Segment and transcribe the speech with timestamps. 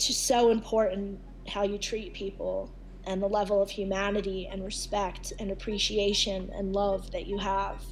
[0.00, 2.72] it's just so important how you treat people
[3.04, 7.84] and the level of humanity and respect and appreciation and love that you have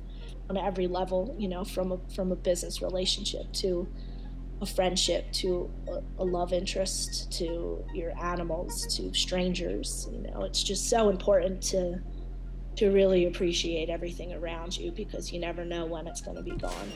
[0.48, 3.86] on every level you know from a from a business relationship to
[4.62, 10.44] a friendship to a, a, love interest to your animals to strangers you know.
[10.44, 12.00] It's just so important to
[12.76, 16.56] to really appreciate everything around you because you never know when it's going to be
[16.56, 16.90] gone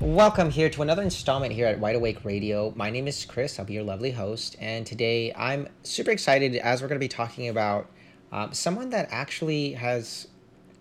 [0.00, 2.72] Welcome here to another installment here at Wide Awake Radio.
[2.76, 3.58] My name is Chris.
[3.58, 4.56] I'll be your lovely host.
[4.60, 7.88] And today I'm super excited as we're going to be talking about
[8.30, 10.28] um, someone that actually has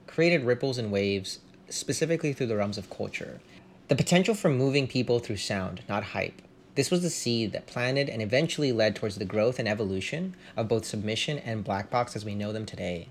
[0.05, 3.39] created ripples and waves specifically through the realms of culture.
[3.87, 6.41] The potential for moving people through sound, not hype.
[6.75, 10.67] This was the seed that planted and eventually led towards the growth and evolution of
[10.69, 13.09] both submission and black box as we know them today.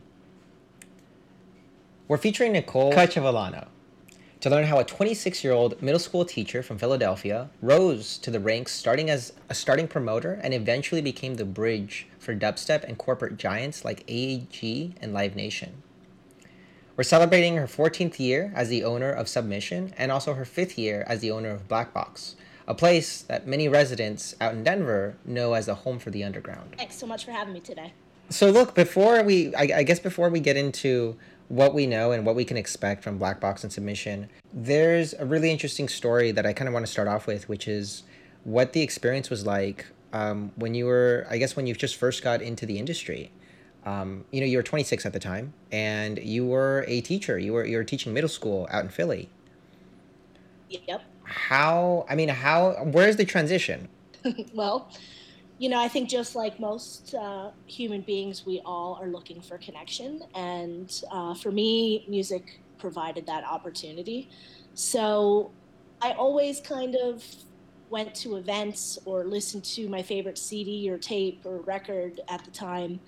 [2.08, 3.68] We're featuring Nicole Cacciavillano
[4.40, 8.40] to learn how a 26 year old middle school teacher from Philadelphia rose to the
[8.40, 13.36] ranks starting as a starting promoter and eventually became the bridge for dubstep and corporate
[13.36, 15.82] giants like AEG and Live Nation.
[16.96, 21.04] We're celebrating her 14th year as the owner of Submission and also her fifth year
[21.06, 22.36] as the owner of Black Box,
[22.70, 26.76] a place that many residents out in Denver know as a home for the underground.
[26.78, 27.92] Thanks so much for having me today.
[28.28, 31.16] So, look, before we, I, I guess, before we get into
[31.48, 35.26] what we know and what we can expect from Black Box and Submission, there's a
[35.26, 38.04] really interesting story that I kind of want to start off with, which is
[38.44, 42.22] what the experience was like um, when you were, I guess, when you just first
[42.22, 43.32] got into the industry.
[43.84, 47.36] Um, you know, you were 26 at the time, and you were a teacher.
[47.36, 49.28] You were you were teaching middle school out in Philly.
[50.68, 51.02] Yep.
[51.30, 52.06] How?
[52.08, 52.72] I mean, how?
[52.92, 53.88] Where's the transition?
[54.54, 54.90] well,
[55.58, 59.58] you know, I think just like most uh, human beings, we all are looking for
[59.58, 60.22] connection.
[60.34, 64.30] And uh, for me, music provided that opportunity.
[64.74, 65.50] So
[66.00, 67.22] I always kind of
[67.90, 72.50] went to events or listened to my favorite CD or tape or record at the
[72.50, 73.00] time,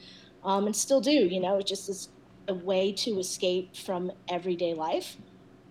[0.45, 1.11] um, and still do.
[1.11, 2.11] You know, it just is
[2.49, 5.17] a way to escape from everyday life.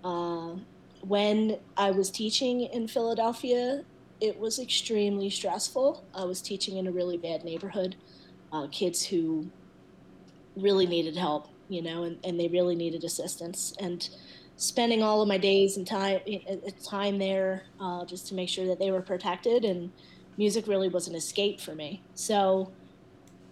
[0.03, 0.55] Uh,
[1.01, 3.83] when I was teaching in Philadelphia,
[4.19, 6.05] it was extremely stressful.
[6.13, 7.95] I was teaching in a really bad neighborhood,
[8.53, 9.49] uh, kids who
[10.55, 13.73] really needed help, you know, and, and they really needed assistance.
[13.79, 14.07] And
[14.57, 16.19] spending all of my days and time
[16.83, 19.91] time there uh, just to make sure that they were protected and
[20.37, 22.03] music really was an escape for me.
[22.13, 22.71] So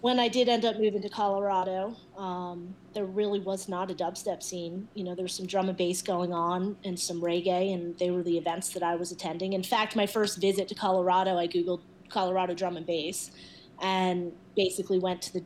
[0.01, 4.41] when I did end up moving to Colorado, um, there really was not a dubstep
[4.41, 4.87] scene.
[4.93, 8.09] You know, there was some drum and bass going on and some reggae, and they
[8.09, 9.53] were the events that I was attending.
[9.53, 13.31] In fact, my first visit to Colorado, I googled Colorado drum and bass,
[13.81, 15.43] and basically went to the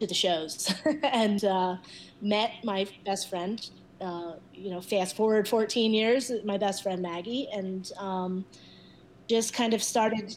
[0.00, 0.72] to the shows
[1.02, 1.76] and uh,
[2.20, 3.68] met my best friend.
[4.00, 8.44] Uh, you know, fast forward 14 years, my best friend Maggie, and um,
[9.28, 10.36] just kind of started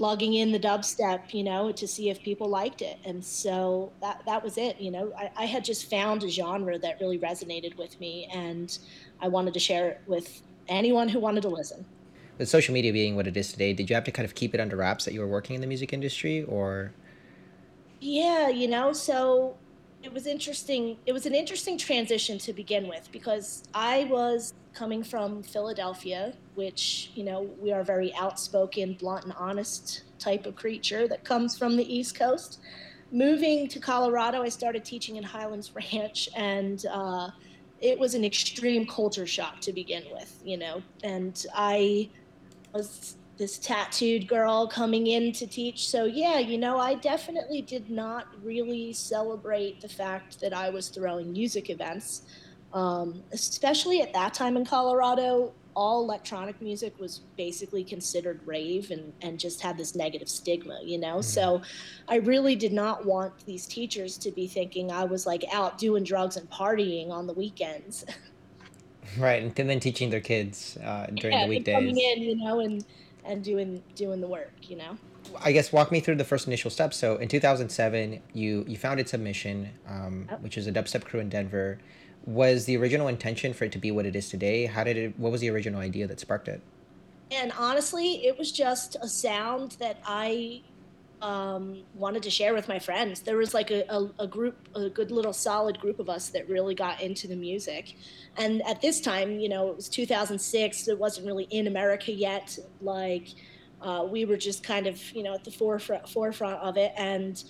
[0.00, 2.98] logging in the dubstep, you know, to see if people liked it.
[3.04, 4.80] And so that that was it.
[4.80, 8.76] You know, I, I, had just found a genre that really resonated with me, and
[9.20, 11.84] I wanted to share it with anyone who wanted to listen.
[12.38, 14.54] With social media being what it is today, did you have to kind of keep
[14.54, 16.92] it under wraps that you were working in the music industry, or?
[18.00, 19.56] Yeah, you know, so
[20.02, 20.96] it was interesting.
[21.04, 27.10] It was an interesting transition to begin with because I was coming from Philadelphia, which,
[27.14, 31.76] you know, we are very outspoken, blunt, and honest type of creature that comes from
[31.76, 32.60] the East Coast.
[33.12, 37.30] Moving to Colorado, I started teaching in Highlands Ranch, and uh,
[37.80, 40.82] it was an extreme culture shock to begin with, you know.
[41.02, 42.10] And I
[42.72, 45.88] was this tattooed girl coming in to teach.
[45.88, 50.90] So, yeah, you know, I definitely did not really celebrate the fact that I was
[50.90, 52.22] throwing music events.
[52.72, 59.12] Um, especially at that time in Colorado, all electronic music was basically considered rave and,
[59.22, 61.16] and just had this negative stigma, you know?
[61.16, 61.22] Mm-hmm.
[61.22, 61.62] So
[62.08, 66.04] I really did not want these teachers to be thinking I was like out doing
[66.04, 68.04] drugs and partying on the weekends.
[69.18, 69.42] Right.
[69.42, 71.74] And then teaching their kids uh, during yeah, the weekdays.
[71.74, 72.84] Coming in, you know, and,
[73.24, 74.96] and doing, doing the work, you know?
[75.42, 76.96] I guess walk me through the first initial steps.
[76.96, 80.36] So in 2007, you, you founded Submission, um, oh.
[80.36, 81.80] which is a dubstep crew in Denver
[82.26, 84.66] was the original intention for it to be what it is today?
[84.66, 85.18] How did it?
[85.18, 86.60] What was the original idea that sparked it?
[87.30, 90.62] And honestly, it was just a sound that I
[91.22, 93.20] um, wanted to share with my friends.
[93.20, 96.48] There was like a, a, a, group, a good little solid group of us that
[96.48, 97.96] really got into the music.
[98.36, 100.88] And at this time, you know, it was 2006.
[100.88, 102.58] It wasn't really in America yet.
[102.80, 103.28] Like
[103.82, 107.42] uh, we were just kind of you know at the forefront forefront of it, and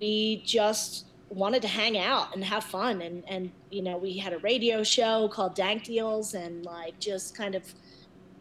[0.00, 3.02] we just wanted to hang out and have fun.
[3.02, 7.36] And and you know we had a radio show called dank deals and like just
[7.36, 7.62] kind of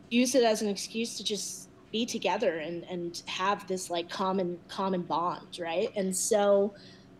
[0.09, 4.59] use it as an excuse to just be together and and have this like common
[4.67, 5.89] common bond right?
[5.95, 6.73] And so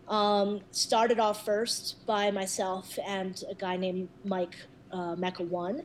[0.08, 4.56] um, started off first by myself and a guy named mike
[4.92, 5.82] uh, mecca one.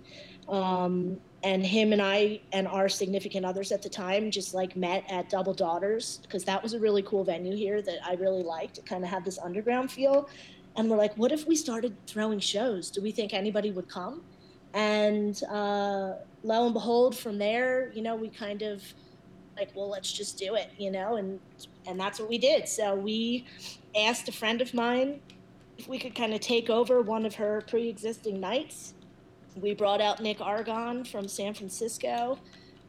[0.47, 5.03] Um, and him and I and our significant others at the time just like met
[5.09, 8.77] at Double Daughters because that was a really cool venue here that I really liked.
[8.77, 10.29] It kind of had this underground feel.
[10.75, 12.91] And we're like, what if we started throwing shows?
[12.91, 14.21] Do we think anybody would come?
[14.73, 18.83] And uh, lo and behold, from there, you know, we kind of
[19.57, 21.39] like, well, let's just do it, you know, and
[21.85, 22.69] and that's what we did.
[22.69, 23.45] So we
[23.95, 25.19] asked a friend of mine
[25.77, 28.93] if we could kind of take over one of her pre-existing nights
[29.55, 32.37] we brought out Nick Argon from San Francisco,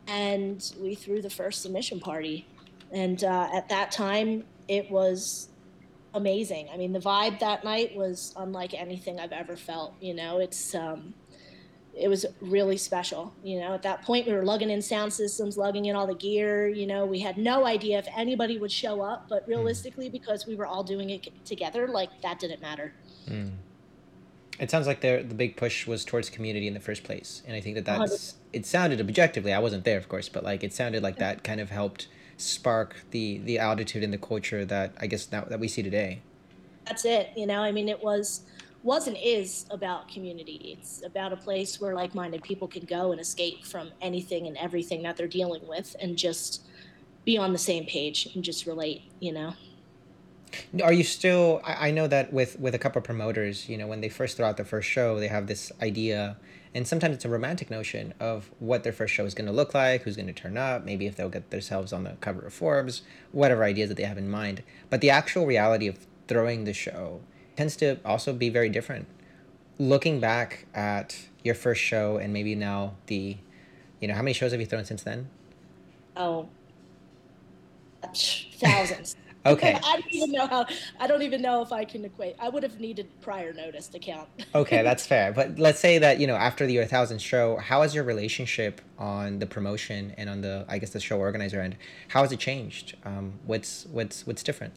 [0.06, 2.46] and we threw the first submission party.
[2.90, 5.48] And uh, at that time, it was
[6.14, 6.68] amazing.
[6.72, 9.94] I mean, the vibe that night was unlike anything I've ever felt.
[10.00, 11.14] You know, it's um,
[11.94, 13.34] it was really special.
[13.42, 16.14] You know, at that point, we were lugging in sound systems, lugging in all the
[16.14, 16.68] gear.
[16.68, 19.50] You know, we had no idea if anybody would show up, but hmm.
[19.50, 22.92] realistically, because we were all doing it together, like that didn't matter.
[23.26, 23.52] Mm
[24.62, 27.56] it sounds like the the big push was towards community in the first place, and
[27.56, 29.52] I think that that's it sounded objectively.
[29.52, 32.06] I wasn't there, of course, but like it sounded like that kind of helped
[32.36, 36.22] spark the the altitude and the culture that I guess now that we see today.
[36.86, 37.30] That's it.
[37.36, 38.42] You know, I mean, it was
[38.84, 40.76] was and is about community.
[40.78, 45.02] It's about a place where like-minded people can go and escape from anything and everything
[45.02, 46.62] that they're dealing with, and just
[47.24, 49.02] be on the same page and just relate.
[49.18, 49.54] You know.
[50.82, 51.60] Are you still?
[51.64, 54.37] I, I know that with with a couple of promoters, you know, when they first
[54.37, 56.37] throw out their first show, they have this idea,
[56.75, 59.75] and sometimes it's a romantic notion of what their first show is going to look
[59.75, 62.52] like, who's going to turn up, maybe if they'll get themselves on the cover of
[62.52, 63.02] Forbes,
[63.32, 64.62] whatever ideas that they have in mind.
[64.90, 67.20] But the actual reality of throwing the show
[67.56, 69.06] tends to also be very different.
[69.78, 73.37] Looking back at your first show and maybe now the,
[74.00, 75.28] you know, how many shows have you thrown since then?
[76.16, 76.48] Oh,
[78.02, 79.16] thousands.
[79.44, 79.78] Okay.
[79.84, 80.66] I don't even know how.
[81.00, 82.36] I don't even know if I can equate.
[82.38, 84.28] I would have needed prior notice to count.
[84.54, 85.32] okay, that's fair.
[85.32, 88.80] But let's say that you know after the year thousand show, how has your relationship
[88.98, 91.76] on the promotion and on the I guess the show organizer end,
[92.08, 92.96] how has it changed?
[93.04, 94.74] Um, what's what's what's different?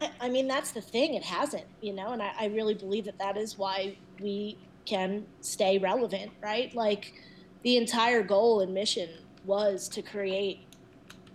[0.00, 1.14] I, I mean, that's the thing.
[1.14, 5.26] It hasn't, you know, and I, I really believe that that is why we can
[5.40, 6.74] stay relevant, right?
[6.74, 7.14] Like
[7.62, 9.08] the entire goal and mission
[9.44, 10.65] was to create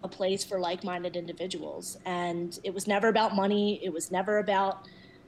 [0.03, 1.97] a place for like-minded individuals.
[2.05, 3.79] And it was never about money.
[3.83, 4.87] It was never about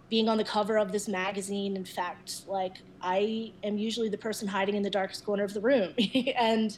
[0.10, 1.76] being on the cover of this magazine.
[1.76, 5.62] In fact like i am usually the person hiding in the darkest corner of the
[5.62, 5.94] room.
[6.38, 6.78] And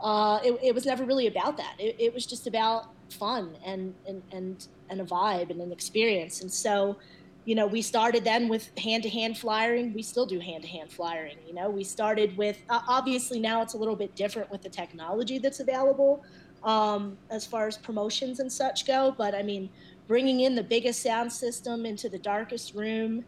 [0.00, 1.74] uh, it, it, was never really about that.
[1.78, 6.42] It, it was just about fun and, and and and a vibe and an experience.
[6.42, 6.96] And so
[7.44, 9.94] you know we started then with hand-to-hand flyering.
[9.94, 11.70] We still do hand-to-hand flyering you know?
[11.70, 15.60] We started with uh, obviously now it's a little bit different with the technology that's
[15.60, 16.24] available
[16.64, 19.14] um, as far as promotions and such go.
[19.16, 19.70] But I mean,
[20.06, 23.24] bringing in the biggest sound system into the darkest room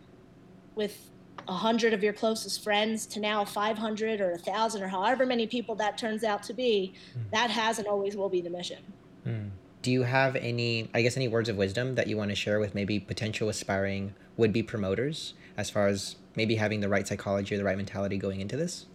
[0.75, 1.11] with
[1.49, 5.47] a hundred of your closest friends to now 500 or a thousand or however many
[5.47, 7.31] people that turns out to be, mm.
[7.33, 8.83] that has and always will be the mission.
[9.27, 9.51] Mm.
[9.83, 12.59] Do you have any, I guess, any words of wisdom that you want to share
[12.59, 17.55] with maybe potential aspiring would be promoters as far as maybe having the right psychology
[17.55, 18.87] or the right mentality going into this?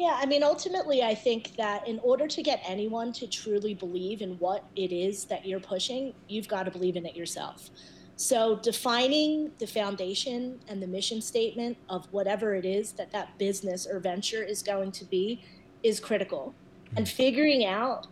[0.00, 4.22] Yeah, I mean, ultimately, I think that in order to get anyone to truly believe
[4.22, 7.68] in what it is that you're pushing, you've got to believe in it yourself.
[8.16, 13.86] So, defining the foundation and the mission statement of whatever it is that that business
[13.86, 15.44] or venture is going to be
[15.82, 16.54] is critical.
[16.96, 17.14] And hmm.
[17.14, 18.06] figuring out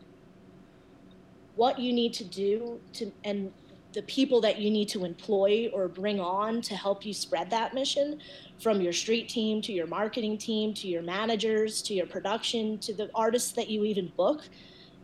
[1.57, 3.51] what you need to do to and
[3.93, 7.75] the people that you need to employ or bring on to help you spread that
[7.75, 8.21] mission
[8.61, 12.93] from your street team to your marketing team to your managers to your production to
[12.93, 14.43] the artists that you even book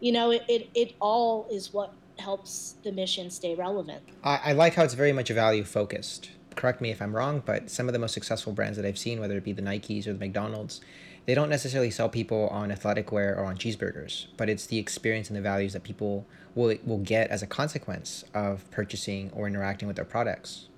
[0.01, 4.01] you know it, it, it all is what helps the mission stay relevant.
[4.23, 6.31] I, I like how it's very much value focused.
[6.55, 9.19] Correct me if i'm wrong but some of the most successful brands that i've seen
[9.19, 10.81] whether it be the nikes or the mcdonald's
[11.27, 15.29] they don't necessarily sell people on athletic wear or on cheeseburgers but it's the experience
[15.29, 19.89] and the values that people will will get as a consequence of purchasing or interacting
[19.89, 20.69] with their products.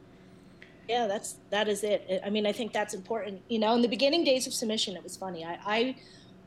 [0.88, 2.22] Yeah, that's that is it.
[2.24, 3.42] I mean, I think that's important.
[3.48, 5.44] You know, in the beginning days of submission, it was funny.
[5.44, 5.96] I, I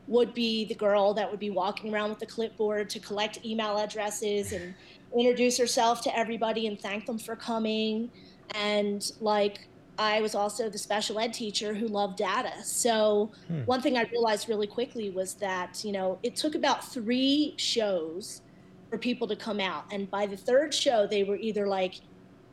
[0.06, 3.76] would be the girl that would be walking around with the clipboard to collect email
[3.76, 4.74] addresses and
[5.16, 8.10] introduce herself to everybody and thank them for coming.
[8.54, 9.68] And like,
[10.00, 12.52] I was also the special ed teacher who loved data.
[12.64, 13.60] So, hmm.
[13.66, 18.40] one thing I realized really quickly was that, you know, it took about three shows
[18.88, 19.84] for people to come out.
[19.92, 21.96] And by the third show, they were either like,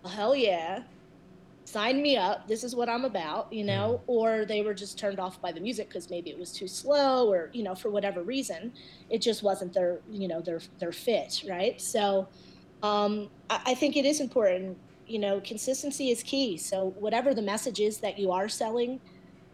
[0.03, 0.83] oh, hell yeah,
[1.63, 2.49] sign me up.
[2.49, 4.03] This is what I'm about, you know, mm.
[4.07, 7.31] or they were just turned off by the music because maybe it was too slow
[7.31, 8.73] or, you know, for whatever reason,
[9.09, 11.43] it just wasn't their, you know, their, their fit.
[11.47, 11.79] Right.
[11.79, 12.27] So
[12.83, 14.77] um, I, I think it is important,
[15.07, 16.57] you know, consistency is key.
[16.57, 18.99] So whatever the message is that you are selling,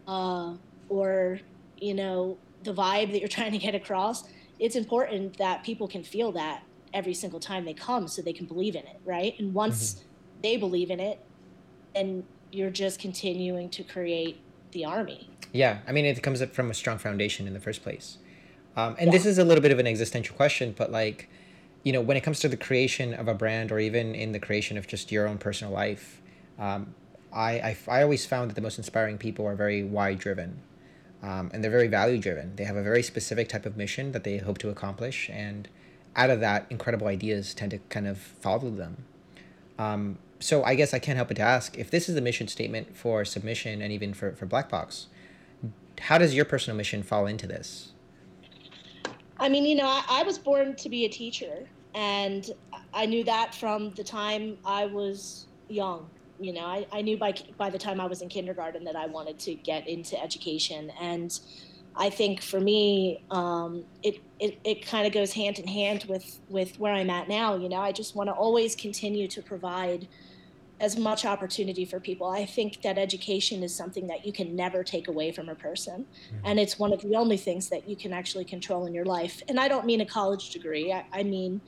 [0.06, 0.54] uh,
[0.88, 1.40] or,
[1.78, 4.24] you know, the vibe that you're trying to get across,
[4.58, 8.46] it's important that people can feel that every single time they come so they can
[8.46, 8.98] believe in it.
[9.04, 9.38] Right.
[9.38, 10.08] And once mm-hmm.
[10.42, 11.18] they believe in it,
[11.94, 14.40] and you're just continuing to create
[14.72, 15.30] the army.
[15.52, 18.18] Yeah, I mean, it comes up from a strong foundation in the first place.
[18.76, 19.12] Um, and yeah.
[19.12, 21.28] this is a little bit of an existential question, but like,
[21.84, 24.40] you know, when it comes to the creation of a brand or even in the
[24.40, 26.20] creation of just your own personal life,
[26.58, 26.94] um,
[27.32, 30.60] I, I, I always found that the most inspiring people are very why driven.
[31.22, 32.56] Um, and they're very value driven.
[32.56, 35.30] They have a very specific type of mission that they hope to accomplish.
[35.30, 35.68] And
[36.16, 39.04] out of that, incredible ideas tend to kind of follow them.
[39.78, 42.48] Um, so I guess I can't help but to ask if this is the mission
[42.48, 45.06] statement for submission and even for, for Black Box,
[46.00, 47.92] how does your personal mission fall into this?
[49.44, 52.50] I mean, you know, I, I was born to be a teacher, and
[52.94, 56.08] I knew that from the time I was young.
[56.40, 59.04] You know, I, I knew by by the time I was in kindergarten that I
[59.04, 61.38] wanted to get into education, and
[61.94, 66.40] I think for me, um, it it, it kind of goes hand in hand with
[66.48, 67.54] with where I'm at now.
[67.54, 70.08] You know, I just want to always continue to provide
[70.80, 72.26] as much opportunity for people.
[72.26, 76.04] I think that education is something that you can never take away from a person.
[76.04, 76.46] Mm-hmm.
[76.46, 79.42] And it's one of the only things that you can actually control in your life.
[79.48, 81.60] And I don't mean a college degree, I, I mean,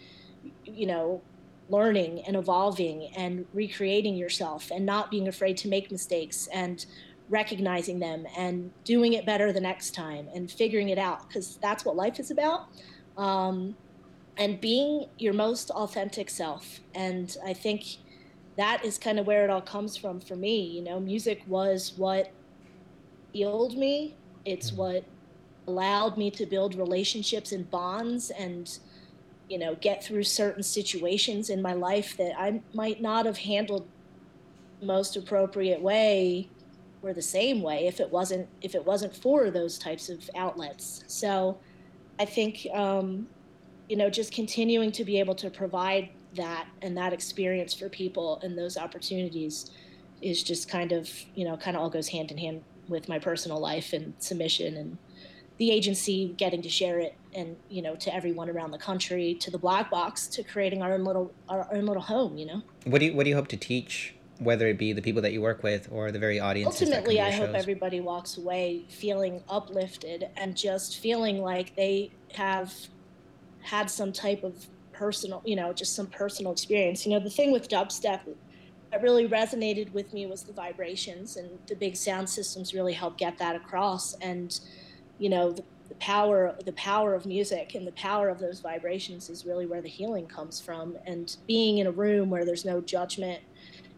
[0.64, 1.22] you know,
[1.68, 6.86] learning and evolving and recreating yourself and not being afraid to make mistakes and
[7.28, 11.84] recognizing them and doing it better the next time and figuring it out because that's
[11.84, 12.68] what life is about.
[13.16, 13.76] Um,
[14.36, 16.80] and being your most authentic self.
[16.94, 17.84] And I think
[18.56, 20.62] that is kind of where it all comes from for me.
[20.62, 22.30] You know, music was what
[23.32, 24.14] healed me.
[24.44, 24.78] It's mm-hmm.
[24.78, 25.04] what
[25.66, 28.78] allowed me to build relationships and bonds and
[29.48, 33.86] you know get through certain situations in my life that I might not have handled
[34.82, 36.48] most appropriate way
[37.02, 41.04] or the same way if it wasn't if it wasn't for those types of outlets.
[41.06, 41.58] So
[42.18, 43.28] I think um,
[43.88, 48.40] you know just continuing to be able to provide that and that experience for people
[48.43, 49.71] and those opportunities
[50.23, 53.19] is just kind of you know kind of all goes hand in hand with my
[53.19, 54.99] personal life and submission and
[55.59, 59.50] the agency getting to share it and you know to everyone around the country to
[59.50, 62.62] the black box to creating our own little our own little home you know?
[62.85, 65.33] What do you what do you hope to teach whether it be the people that
[65.33, 70.28] you work with or the very audience ultimately i hope everybody walks away feeling uplifted
[70.37, 72.75] and just feeling like they have
[73.62, 74.66] had some type of
[74.97, 77.07] personal, you know, just some personal experience.
[77.07, 78.21] You know, the thing with dubstep
[78.91, 83.19] that really resonated with me was the vibrations, and the big sound systems really help
[83.19, 84.15] get that across.
[84.15, 84.59] And
[85.19, 89.31] you know, the, the power, the power of music and the power of those vibrations
[89.31, 90.97] is really where the healing comes from.
[91.07, 93.41] And being in a room where there's no judgment,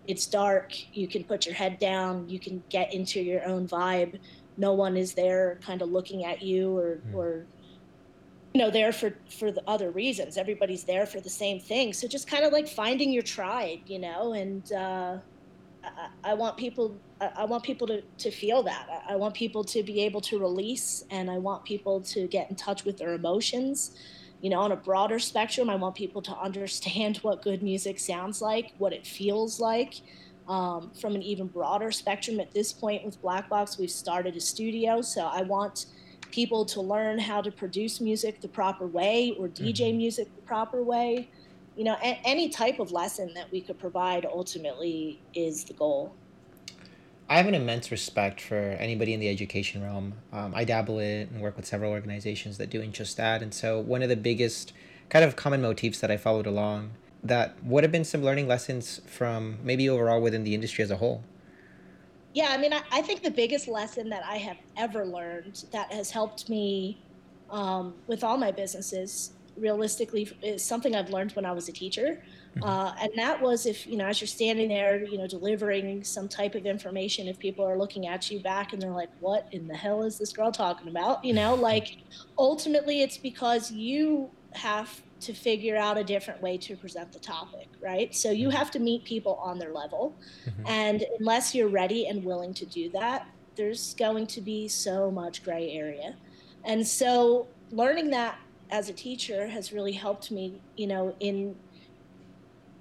[0.07, 0.73] it's dark.
[0.95, 2.29] You can put your head down.
[2.29, 4.19] You can get into your own vibe.
[4.57, 7.15] No one is there, kind of looking at you or mm.
[7.15, 7.47] or
[8.55, 10.37] you know there for for the other reasons.
[10.37, 11.93] Everybody's there for the same thing.
[11.93, 15.19] So just kind of like finding your tribe you know and uh,
[15.85, 18.89] I, I, want people I, want people to, to feel that.
[19.09, 22.51] I, I want people to be able to release and i want people to get
[22.51, 23.97] in touch with their emotions.
[24.41, 28.41] You know on a broader spectrum i want people to understand what good music sounds
[28.41, 30.01] like what it feels like.
[30.49, 34.41] Um, from an even broader spectrum at this point with black box we've started a
[34.41, 35.85] studio so i want
[36.31, 39.99] people to learn how to produce music the proper way or DJ mm-hmm.
[39.99, 41.29] music the proper way.
[41.77, 46.15] You know, a- any type of lesson that we could provide ultimately is the goal.
[47.31, 50.15] I have an immense respect for anybody in the education realm.
[50.33, 53.43] Um, I dabble in and work with several organizations that doing just that.
[53.43, 54.73] And so, one of the biggest
[55.11, 56.93] kind of common motifs that I followed along
[57.23, 60.97] that would have been some learning lessons from maybe overall within the industry as a
[60.97, 61.23] whole
[62.39, 65.93] yeah, I mean, I, I, think the biggest lesson that I have ever learned that
[65.93, 66.97] has helped me
[67.51, 72.23] um, with all my businesses, realistically, is something I've learned when I was a teacher.
[72.55, 72.63] Mm-hmm.
[72.63, 76.29] Uh, and that was if, you know, as you're standing there, you know, delivering some
[76.29, 79.67] type of information, if people are looking at you back and they're like, what in
[79.67, 81.25] the hell is this girl talking about?
[81.25, 81.97] You know, like
[82.39, 87.69] ultimately it's because you have to figure out a different way to present the topic,
[87.83, 88.15] right?
[88.15, 88.57] So you mm-hmm.
[88.57, 90.15] have to meet people on their level.
[90.47, 90.67] Mm-hmm.
[90.67, 95.43] And unless you're ready and willing to do that, there's going to be so much
[95.43, 96.15] gray area.
[96.65, 98.39] And so learning that
[98.71, 101.57] as a teacher has really helped me, you know, in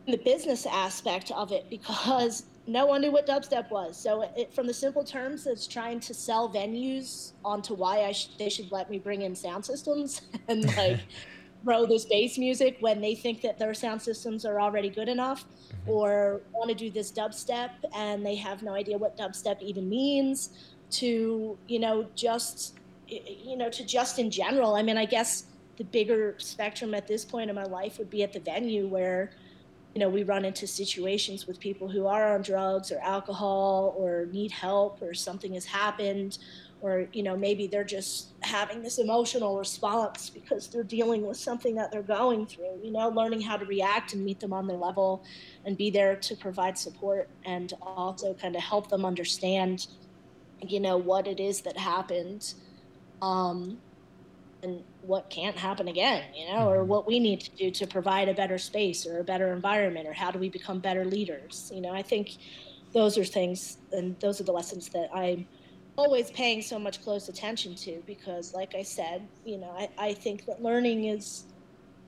[0.05, 3.97] the business aspect of it because no one knew what dubstep was.
[3.97, 8.29] So, it, from the simple terms, it's trying to sell venues onto why I sh-
[8.37, 10.99] they should let me bring in sound systems and like
[11.67, 15.43] throw this bass music when they think that their sound systems are already good enough,
[15.43, 15.89] mm-hmm.
[15.89, 20.51] or want to do this dubstep and they have no idea what dubstep even means.
[20.89, 24.75] To you know, just you know, to just in general.
[24.75, 28.23] I mean, I guess the bigger spectrum at this point in my life would be
[28.23, 29.31] at the venue where
[29.93, 34.27] you know we run into situations with people who are on drugs or alcohol or
[34.31, 36.37] need help or something has happened
[36.81, 41.75] or you know maybe they're just having this emotional response because they're dealing with something
[41.75, 44.77] that they're going through you know learning how to react and meet them on their
[44.77, 45.23] level
[45.65, 49.87] and be there to provide support and also kind of help them understand
[50.61, 52.53] you know what it is that happened
[53.21, 53.77] um,
[54.63, 56.89] and what can't happen again, you know, or mm-hmm.
[56.89, 60.13] what we need to do to provide a better space or a better environment, or
[60.13, 61.71] how do we become better leaders?
[61.73, 62.37] You know, I think
[62.93, 65.47] those are things, and those are the lessons that I'm
[65.97, 70.13] always paying so much close attention to because, like I said, you know, I, I
[70.13, 71.45] think that learning is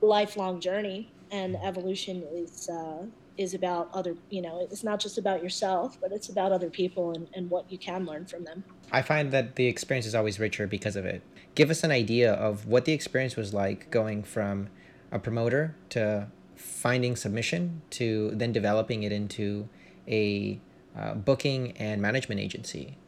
[0.00, 3.04] a lifelong journey, and evolution is uh,
[3.36, 7.12] is about other, you know, it's not just about yourself, but it's about other people
[7.12, 8.62] and, and what you can learn from them.
[8.92, 11.22] I find that the experience is always richer because of it.
[11.54, 14.68] Give us an idea of what the experience was like going from
[15.10, 19.68] a promoter to finding submission to then developing it into
[20.06, 20.60] a
[20.94, 22.98] uh, booking and management agency.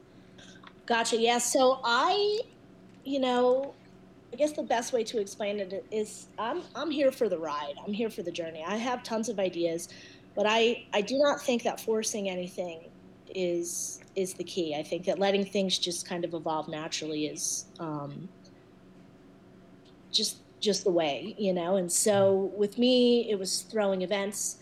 [0.86, 1.16] Gotcha.
[1.16, 1.38] Yeah.
[1.38, 2.40] So I,
[3.04, 3.74] you know,
[4.32, 7.74] I guess the best way to explain it is I'm I'm here for the ride.
[7.84, 8.64] I'm here for the journey.
[8.66, 9.88] I have tons of ideas,
[10.34, 12.80] but I I do not think that forcing anything
[13.34, 14.74] is is the key.
[14.74, 18.28] I think that letting things just kind of evolve naturally is um,
[20.10, 21.76] just just the way, you know.
[21.76, 24.58] And so with me, it was throwing events.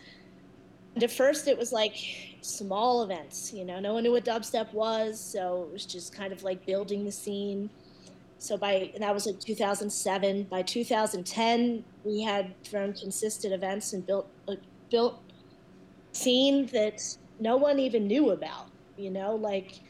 [0.95, 1.95] And at first, it was like
[2.43, 3.81] small events, you know.
[3.81, 7.13] No one knew what dubstep was, so it was just kind of like building the
[7.13, 7.71] scene.
[8.39, 10.45] So by that was in 2007.
[10.45, 14.57] By 2010, we had thrown consistent events and built a
[14.91, 15.21] built
[16.13, 17.03] scene that
[17.39, 19.81] no one even knew about you know, like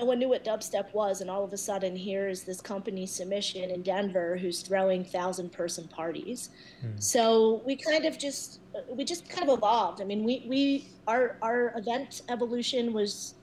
[0.00, 3.04] no one knew what dubstep was, and all of a sudden here is this company
[3.04, 6.48] submission in Denver who's throwing thousand person parties.
[6.80, 6.98] Hmm.
[6.98, 10.00] So we kind of just we just kind of evolved.
[10.00, 13.34] I mean, we we our our event evolution was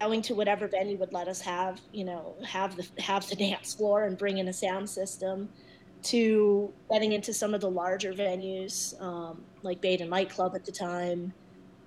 [0.00, 3.74] going to whatever venue would let us have, you know, have the have the dance
[3.74, 5.48] floor and bring in a sound system
[6.04, 11.32] to getting into some of the larger venues, um, like Beta Nightclub at the time,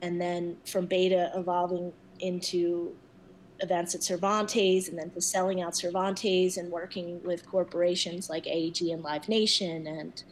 [0.02, 2.96] and then from beta evolving into
[3.60, 8.90] events at Cervantes and then to selling out Cervantes and working with corporations like AEG
[8.90, 10.24] and Live Nation and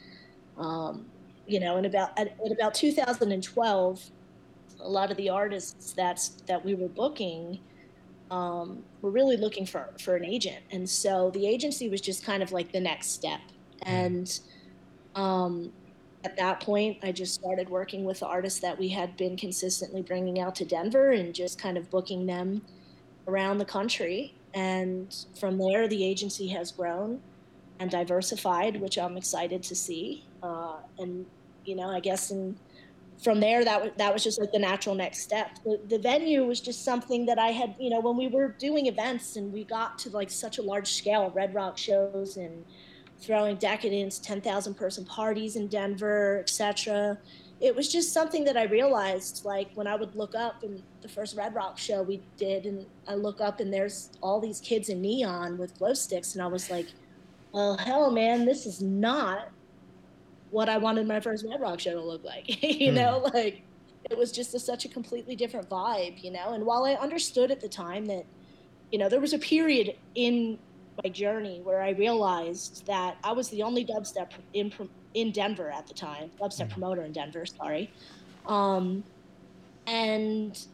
[0.58, 1.06] um,
[1.48, 4.04] you know in about at, at, about 2012
[4.80, 7.60] a lot of the artists that's that we were booking
[8.32, 12.44] um, were really looking for for an agent and so the agency was just kind
[12.44, 13.42] of like the next step
[13.84, 13.88] mm.
[13.88, 14.40] and
[15.16, 15.72] um,
[16.26, 20.02] at that point, I just started working with the artists that we had been consistently
[20.02, 22.64] bringing out to Denver and just kind of booking them
[23.28, 24.34] around the country.
[24.56, 27.22] And from there, the agency has grown
[27.80, 30.26] and diversified, which I'm excited to see.
[30.42, 31.28] Uh, and
[31.64, 32.58] you know, I guess and
[33.24, 35.60] from there, that was that was just like the natural next step.
[35.64, 38.88] The, the venue was just something that I had, you know, when we were doing
[38.88, 42.66] events and we got to like such a large scale, Red Rock shows and
[43.20, 47.18] throwing decadence, 10,000 person parties in Denver, etc.
[47.62, 51.08] It was just something that I realized, like when I would look up in the
[51.08, 54.90] first Red Rock show we did, and I look up and there's all these kids
[54.90, 56.88] in neon with glow sticks, and I was like,
[57.52, 59.50] well, hell, man, this is not
[60.52, 62.62] what I wanted my first Red Rock show to look like.
[62.64, 62.96] you mm.
[62.96, 63.62] know, like
[64.10, 66.54] it was just a, such a completely different vibe, you know.
[66.54, 68.26] And while I understood at the time that,
[68.92, 70.60] you know, there was a period in
[71.04, 74.72] my journey where I realized that I was the only dubstep in
[75.14, 76.72] in Denver at the time, dubstep mm.
[76.72, 77.46] promoter in Denver.
[77.46, 77.92] Sorry,
[78.48, 79.04] um,
[79.88, 80.66] and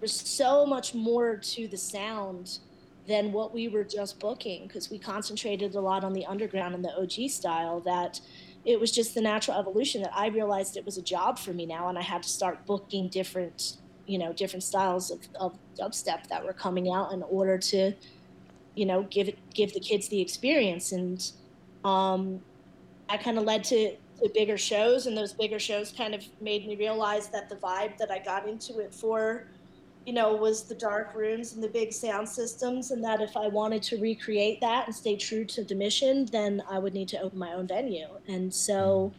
[0.00, 2.58] there's so much more to the sound
[3.06, 6.84] than what we were just booking because we concentrated a lot on the underground and
[6.84, 8.20] the OG style that
[8.64, 11.64] it was just the natural evolution that I realized it was a job for me
[11.64, 16.26] now and I had to start booking different you know different styles of, of dubstep
[16.28, 17.92] that were coming out in order to
[18.78, 21.32] you know give it give the kids the experience and
[21.84, 22.40] um,
[23.08, 26.66] that kind of led to, to bigger shows and those bigger shows kind of made
[26.66, 29.46] me realize that the vibe that i got into it for
[30.08, 33.46] you know, was the dark rooms and the big sound systems, and that if I
[33.46, 37.20] wanted to recreate that and stay true to the mission, then I would need to
[37.20, 38.06] open my own venue.
[38.26, 39.12] And so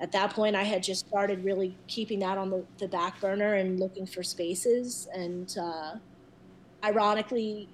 [0.00, 3.56] at that point, I had just started really keeping that on the, the back burner
[3.56, 5.08] and looking for spaces.
[5.14, 5.96] And uh,
[6.82, 7.68] ironically,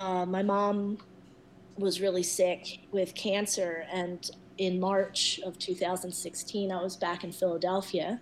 [0.00, 0.98] uh, my mom
[1.76, 8.20] was really sick with cancer, and in March of 2016, I was back in Philadelphia,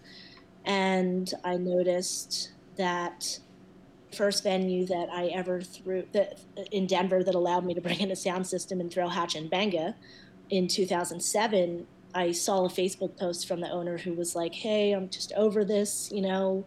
[0.64, 3.38] and I noticed that
[4.12, 6.40] first venue that I ever threw that
[6.72, 9.50] in Denver that allowed me to bring in a sound system and throw Hatcha and
[9.50, 9.94] Benga
[10.50, 11.86] in 2007.
[12.14, 15.64] I saw a Facebook post from the owner who was like, "Hey, I'm just over
[15.64, 16.64] this, you know,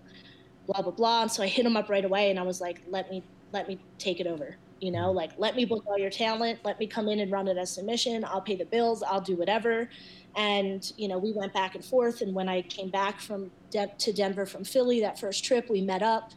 [0.67, 2.81] blah blah blah." And so I hit him up right away, and I was like,
[2.87, 6.09] "Let me let me take it over." You know, like let me book all your
[6.09, 8.25] talent, let me come in and run it as submission.
[8.25, 9.87] I'll pay the bills, I'll do whatever.
[10.35, 12.21] And you know, we went back and forth.
[12.21, 15.81] And when I came back from De- to Denver from Philly that first trip, we
[15.81, 16.31] met up,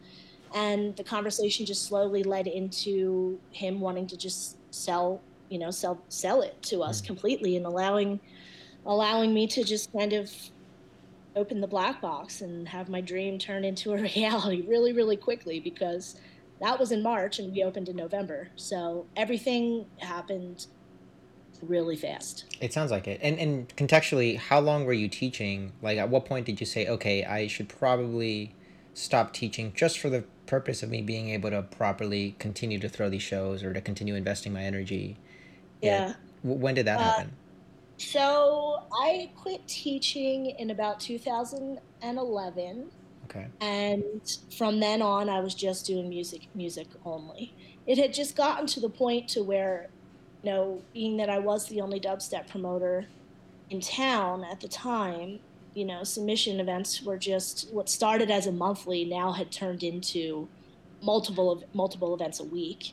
[0.53, 5.99] and the conversation just slowly led into him wanting to just sell, you know, sell
[6.09, 7.07] sell it to us mm-hmm.
[7.07, 8.19] completely, and allowing
[8.85, 10.31] allowing me to just kind of
[11.35, 15.59] open the black box and have my dream turn into a reality really, really quickly
[15.59, 16.15] because
[16.61, 18.49] that was in March and we opened in November.
[18.55, 20.67] So everything happened
[21.61, 22.45] really fast.
[22.61, 23.19] It sounds like it.
[23.21, 25.73] And and contextually, how long were you teaching?
[25.81, 28.53] Like at what point did you say, "Okay, I should probably
[28.93, 33.09] stop teaching just for the purpose of me being able to properly continue to throw
[33.09, 35.17] these shows or to continue investing my energy?"
[35.81, 36.07] Yeah.
[36.07, 36.13] yeah.
[36.43, 37.31] When did that uh, happen?
[37.97, 42.91] So, I quit teaching in about 2011.
[43.35, 43.47] Okay.
[43.61, 47.53] And from then on I was just doing music music only.
[47.85, 49.89] It had just gotten to the point to where
[50.45, 53.07] you know, being that I was the only dubstep promoter
[53.71, 55.39] in town at the time,
[55.73, 60.47] you know, submission events were just what started as a monthly now had turned into
[61.01, 62.91] multiple multiple events a week,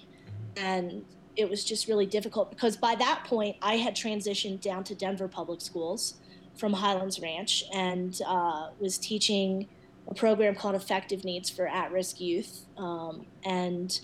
[0.57, 0.65] mm-hmm.
[0.65, 1.05] and
[1.37, 5.29] it was just really difficult because by that point I had transitioned down to Denver
[5.29, 6.15] Public Schools
[6.57, 9.69] from Highlands Ranch and uh, was teaching
[10.09, 14.01] a program called Affective Needs for At-Risk Youth, um, and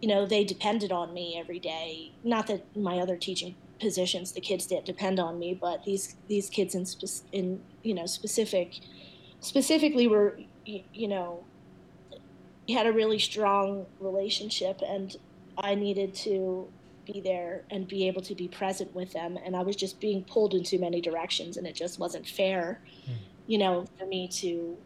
[0.00, 2.12] you know, they depended on me every day.
[2.22, 6.50] Not that my other teaching positions, the kids didn't depend on me, but these these
[6.50, 8.80] kids in spe- in you know specific
[9.40, 11.44] specifically were you, you know
[12.68, 15.16] had a really strong relationship, and
[15.56, 16.68] I needed to
[17.06, 20.24] be there and be able to be present with them, and I was just being
[20.24, 23.14] pulled in too many directions, and it just wasn't fair, mm.
[23.46, 24.76] you know, for me to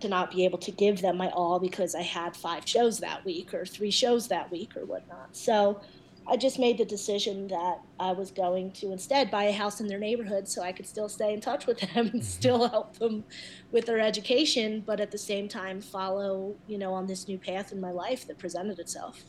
[0.00, 3.24] to not be able to give them my all because I had five shows that
[3.24, 5.36] week or three shows that week or whatnot.
[5.36, 5.80] So
[6.26, 9.88] I just made the decision that I was going to instead buy a house in
[9.88, 12.20] their neighborhood so I could still stay in touch with them and mm-hmm.
[12.20, 13.24] still help them
[13.72, 17.72] with their education, but at the same time follow, you know, on this new path
[17.72, 19.22] in my life that presented itself.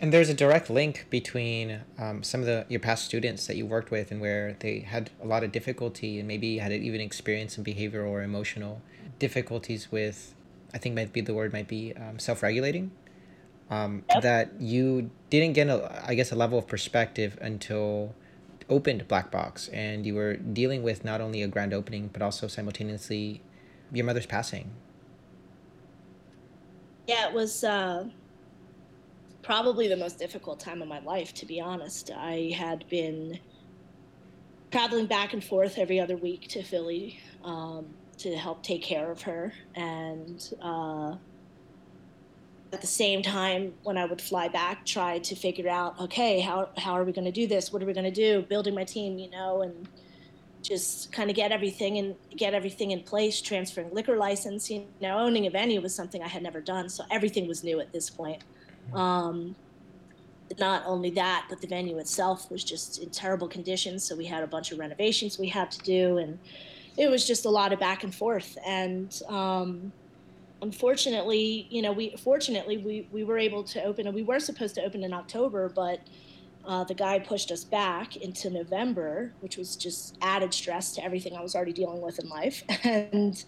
[0.00, 3.64] And there's a direct link between um, some of the your past students that you
[3.64, 7.00] worked with and where they had a lot of difficulty and maybe had an even
[7.00, 8.82] experienced some behavioral or emotional
[9.18, 10.34] difficulties with,
[10.72, 12.90] I think might be the word might be um, self-regulating.
[13.70, 14.22] Um, yep.
[14.22, 18.14] That you didn't get, a, I guess, a level of perspective until
[18.68, 22.46] opened Black Box, and you were dealing with not only a grand opening but also
[22.46, 23.42] simultaneously
[23.92, 24.70] your mother's passing.
[27.06, 28.08] Yeah, it was uh,
[29.42, 32.10] probably the most difficult time of my life, to be honest.
[32.10, 33.38] I had been
[34.70, 37.20] traveling back and forth every other week to Philly.
[37.44, 39.52] Um, to help take care of her.
[39.74, 41.16] And uh,
[42.72, 46.70] at the same time, when I would fly back, try to figure out, okay, how,
[46.78, 47.70] how are we going to do this?
[47.70, 48.40] What are we going to do?
[48.40, 49.86] Building my team, you know, and
[50.62, 55.18] just kind of get everything and get everything in place, transferring liquor license, you know,
[55.18, 56.88] owning a venue was something I had never done.
[56.88, 58.42] So everything was new at this point.
[58.94, 59.54] Um,
[60.58, 64.02] not only that, but the venue itself was just in terrible conditions.
[64.02, 66.38] So we had a bunch of renovations we had to do and
[66.96, 68.56] it was just a lot of back and forth.
[68.66, 69.92] And um,
[70.62, 74.74] unfortunately, you know, we fortunately we we were able to open, and we were supposed
[74.76, 76.00] to open in October, but
[76.66, 81.36] uh, the guy pushed us back into November, which was just added stress to everything
[81.36, 82.62] I was already dealing with in life.
[82.84, 83.44] And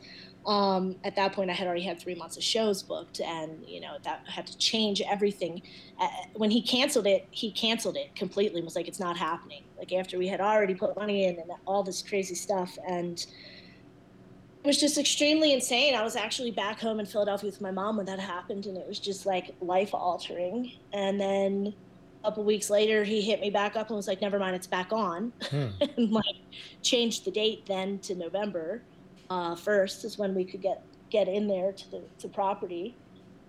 [0.46, 3.80] um, at that point, I had already had three months of shows booked, and you
[3.80, 5.60] know that I had to change everything.
[6.00, 8.58] Uh, when he canceled it, he canceled it completely.
[8.58, 11.50] and was like, "It's not happening." Like after we had already put money in and
[11.66, 15.96] all this crazy stuff, and it was just extremely insane.
[15.96, 18.86] I was actually back home in Philadelphia with my mom when that happened, and it
[18.86, 20.70] was just like life altering.
[20.92, 21.74] And then
[22.22, 24.68] a couple weeks later, he hit me back up and was like, "Never mind, it's
[24.68, 25.66] back on," hmm.
[25.96, 26.36] and like
[26.82, 28.82] changed the date then to November
[29.30, 32.94] uh, first is when we could get get in there to the to property,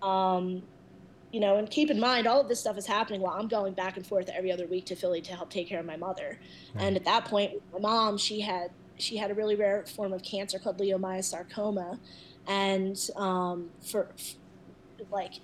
[0.02, 0.62] Um,
[1.32, 3.74] you know, and keep in mind, all of this stuff is happening while I'm going
[3.74, 6.38] back and forth every other week to Philly to help take care of my mother.
[6.74, 6.84] Right.
[6.84, 10.22] And at that point, my mom, she had she had a really rare form of
[10.22, 11.98] cancer called leiomyosarcoma,
[12.46, 15.34] and um, for, for like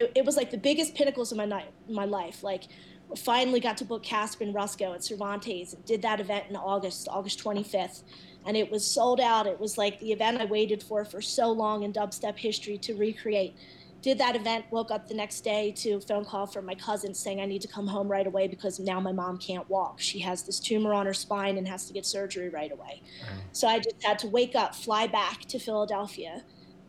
[0.00, 2.42] it, it, was like the biggest pinnacles of my night, my life.
[2.42, 2.64] Like
[3.14, 7.08] finally got to book Caspa and Rusko at Cervantes and did that event in August,
[7.08, 8.02] August 25th.
[8.46, 9.46] And it was sold out.
[9.46, 12.94] It was like the event I waited for for so long in dubstep history to
[12.94, 13.56] recreate
[14.06, 17.12] did that event, woke up the next day to a phone call from my cousin
[17.12, 19.98] saying I need to come home right away because now my mom can't walk.
[19.98, 23.02] She has this tumor on her spine and has to get surgery right away.
[23.24, 23.38] Mm.
[23.50, 26.44] So I just had to wake up, fly back to Philadelphia.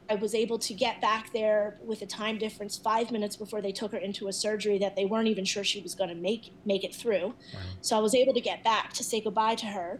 [0.07, 3.71] I was able to get back there with a time difference five minutes before they
[3.71, 6.53] took her into a surgery that they weren't even sure she was going to make
[6.65, 7.33] make it through.
[7.51, 7.59] Mm.
[7.81, 9.99] So I was able to get back to say goodbye to her,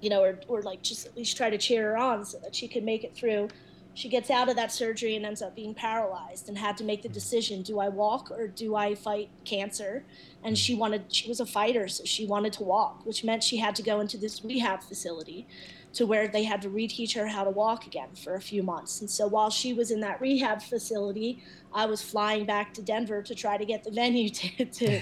[0.00, 2.54] you know, or, or like just at least try to cheer her on so that
[2.54, 3.48] she could make it through.
[3.94, 7.02] She gets out of that surgery and ends up being paralyzed and had to make
[7.02, 7.14] the mm-hmm.
[7.14, 10.04] decision do i walk or do i fight cancer?
[10.42, 10.60] And mm-hmm.
[10.60, 13.74] she wanted she was a fighter so she wanted to walk which meant she had
[13.76, 15.46] to go into this rehab facility
[15.92, 19.00] to where they had to reteach her how to walk again for a few months.
[19.00, 23.22] And so while she was in that rehab facility i was flying back to denver
[23.22, 25.00] to try to get the venue to, to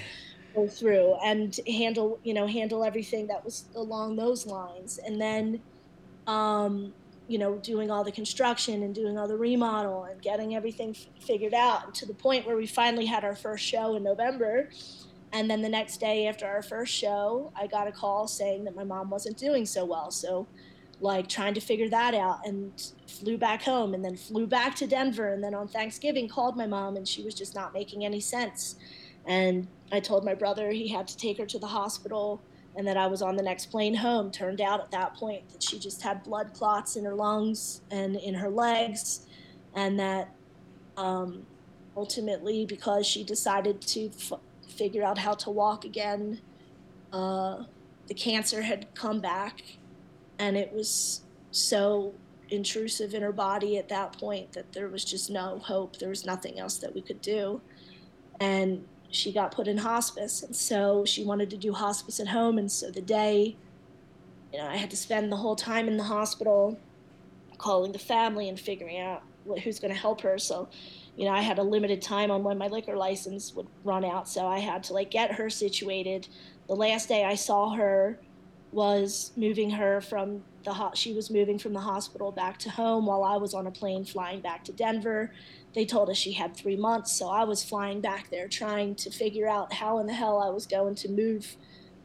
[0.59, 5.61] go through and handle you know handle everything that was along those lines and then
[6.29, 6.93] um,
[7.29, 11.07] you know, doing all the construction and doing all the remodel and getting everything f-
[11.23, 14.71] figured out to the point where we finally had our first show in November.
[15.33, 18.75] And then the next day after our first show, I got a call saying that
[18.75, 20.11] my mom wasn't doing so well.
[20.11, 20.47] So,
[21.01, 22.73] like, trying to figure that out and
[23.07, 25.35] flew back home and then flew back to Denver.
[25.35, 28.77] And then on Thanksgiving, called my mom and she was just not making any sense.
[29.29, 32.41] And I told my brother he had to take her to the hospital
[32.77, 34.31] and that I was on the next plane home.
[34.31, 38.17] Turned out at that point that she just had blood clots in her lungs and
[38.17, 39.27] in her legs,
[39.75, 40.33] and that
[40.97, 41.45] um,
[41.97, 46.41] ultimately, because she decided to f- figure out how to walk again,
[47.13, 47.65] uh,
[48.07, 49.63] the cancer had come back,
[50.39, 52.15] and it was so
[52.49, 55.99] intrusive in her body at that point that there was just no hope.
[55.99, 57.61] There was nothing else that we could do.
[58.41, 62.59] And she got put in hospice and so she wanted to do hospice at home
[62.59, 63.57] and so the day
[64.53, 66.79] you know i had to spend the whole time in the hospital
[67.59, 70.39] calling the family and figuring out what, who's going to help her.
[70.39, 70.69] So
[71.17, 74.29] you know i had a limited time on when my liquor license would run out
[74.29, 76.29] so i had to like get her situated.
[76.69, 78.21] The last day i saw her
[78.71, 83.07] was moving her from the ho- she was moving from the hospital back to home
[83.07, 85.33] while i was on a plane flying back to denver
[85.75, 87.13] they told us she had three months.
[87.13, 90.51] So I was flying back there trying to figure out how in the hell I
[90.51, 91.57] was going to move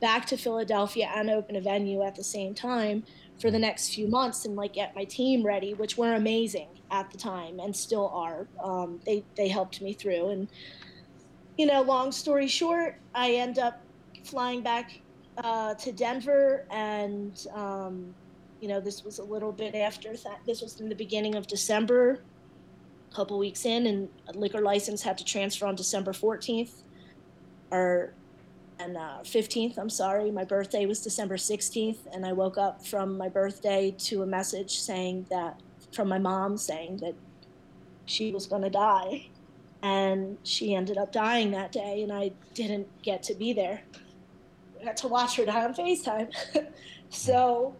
[0.02, 3.04] back to Philadelphia and open a venue at the same time
[3.40, 7.10] for the next few months and like get my team ready, which were amazing at
[7.10, 8.48] the time and still are.
[8.62, 10.48] Um, they they helped me through, and
[11.58, 13.82] you know, long story short, I end up
[14.24, 15.00] flying back
[15.38, 18.14] uh, to Denver, and um,
[18.60, 20.40] you know, this was a little bit after that.
[20.46, 22.22] This was in the beginning of December
[23.14, 26.84] couple weeks in, and liquor license had to transfer on December 14th,
[27.72, 28.14] or
[28.80, 29.78] and uh, 15th.
[29.78, 34.24] I'm sorry, my birthday was December 16th, and I woke up from my birthday to
[34.24, 35.60] a message saying that
[35.92, 37.14] from my mom saying that
[38.06, 39.28] she was going to die,
[39.82, 43.82] and she ended up dying that day, and I didn't get to be there.
[44.82, 46.34] I got to watch her die on FaceTime.
[47.10, 47.76] so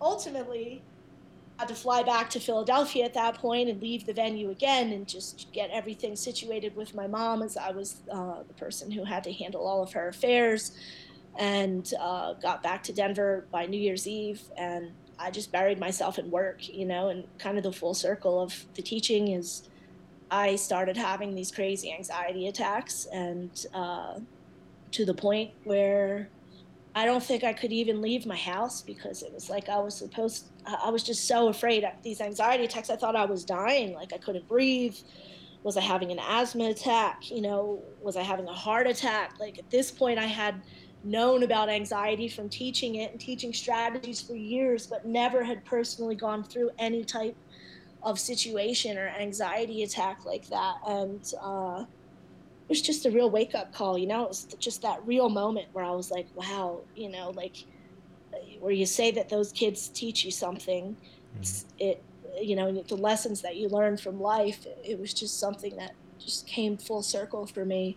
[0.00, 0.82] ultimately,
[1.58, 5.08] had to fly back to Philadelphia at that point and leave the venue again and
[5.08, 9.24] just get everything situated with my mom as I was uh, the person who had
[9.24, 10.72] to handle all of her affairs
[11.36, 16.18] and uh, got back to Denver by New Year's Eve and I just buried myself
[16.18, 19.68] in work, you know, and kind of the full circle of the teaching is
[20.30, 24.20] I started having these crazy anxiety attacks and uh,
[24.92, 26.28] to the point where
[26.98, 29.94] I don't think I could even leave my house because it was like I was
[29.94, 30.46] supposed.
[30.66, 31.84] I was just so afraid.
[31.84, 32.90] Of These anxiety attacks.
[32.90, 33.94] I thought I was dying.
[33.94, 34.96] Like I couldn't breathe.
[35.62, 37.30] Was I having an asthma attack?
[37.30, 39.38] You know, was I having a heart attack?
[39.38, 40.60] Like at this point, I had
[41.04, 46.16] known about anxiety from teaching it and teaching strategies for years, but never had personally
[46.16, 47.36] gone through any type
[48.02, 50.74] of situation or anxiety attack like that.
[50.84, 51.84] And uh,
[52.68, 54.24] it was just a real wake up call, you know.
[54.24, 57.56] It was just that real moment where I was like, wow, you know, like
[58.60, 60.94] where you say that those kids teach you something.
[61.40, 61.76] Mm-hmm.
[61.78, 62.02] It,
[62.38, 64.66] you know, the lessons that you learn from life.
[64.84, 67.96] It was just something that just came full circle for me.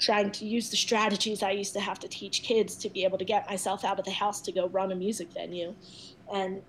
[0.00, 3.18] Trying to use the strategies I used to have to teach kids to be able
[3.18, 5.74] to get myself out of the house to go run a music venue,
[6.32, 6.62] and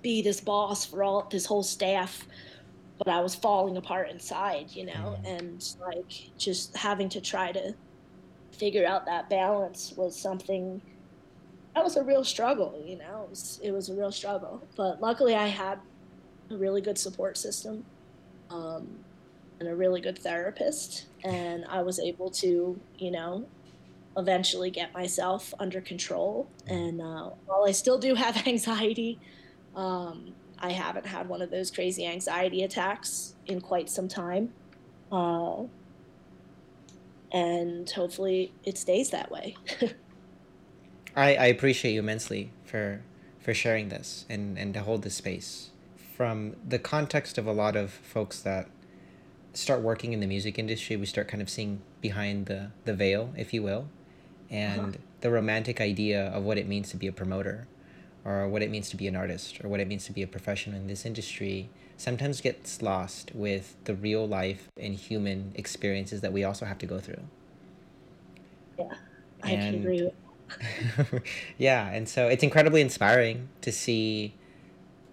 [0.00, 2.26] be this boss for all this whole staff
[3.04, 5.26] but I was falling apart inside, you know, mm-hmm.
[5.26, 7.74] and like just having to try to
[8.52, 10.80] figure out that balance was something
[11.74, 13.22] that was a real struggle, you know.
[13.24, 15.78] It was, it was a real struggle, but luckily I had
[16.50, 17.84] a really good support system.
[18.50, 19.02] Um,
[19.62, 23.46] and a really good therapist and i was able to you know
[24.16, 29.20] eventually get myself under control and uh, while i still do have anxiety
[29.76, 34.52] um, I haven't had one of those crazy anxiety attacks in quite some time.
[35.10, 35.64] Uh,
[37.32, 39.56] and hopefully it stays that way.
[41.16, 43.02] I, I appreciate you immensely for
[43.40, 45.70] for sharing this and, and to hold this space.
[46.16, 48.68] From the context of a lot of folks that
[49.52, 53.32] start working in the music industry, we start kind of seeing behind the, the veil,
[53.36, 53.88] if you will,
[54.48, 54.92] and uh-huh.
[55.22, 57.66] the romantic idea of what it means to be a promoter
[58.24, 60.26] or what it means to be an artist or what it means to be a
[60.26, 66.32] professional in this industry sometimes gets lost with the real life and human experiences that
[66.32, 67.22] we also have to go through.
[68.78, 68.94] Yeah,
[69.42, 70.10] I and, agree
[71.58, 74.34] yeah, and so it's incredibly inspiring to see.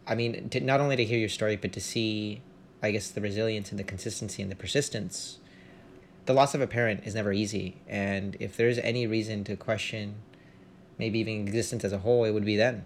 [0.06, 2.42] I mean, to, not only to hear your story, but to see,
[2.82, 5.38] I guess, the resilience and the consistency and the persistence.
[6.26, 10.16] The loss of a parent is never easy, and if there's any reason to question,
[10.98, 12.84] maybe even existence as a whole, it would be then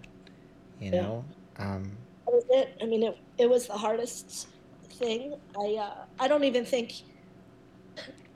[0.80, 1.24] you know?
[1.58, 2.76] Um, that was it.
[2.82, 4.48] I mean it, it was the hardest
[4.90, 5.34] thing.
[5.58, 6.92] I uh, i don't even think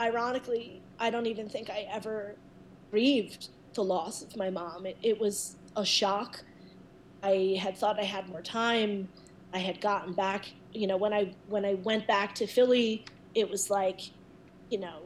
[0.00, 2.34] ironically i don't even think i ever
[2.90, 4.86] grieved the loss of my mom.
[4.86, 6.42] It, it was a shock.
[7.22, 9.08] I had thought i had more time.
[9.52, 13.48] I had gotten back you know when i when i went back to philly it
[13.48, 14.00] was like
[14.70, 15.00] you know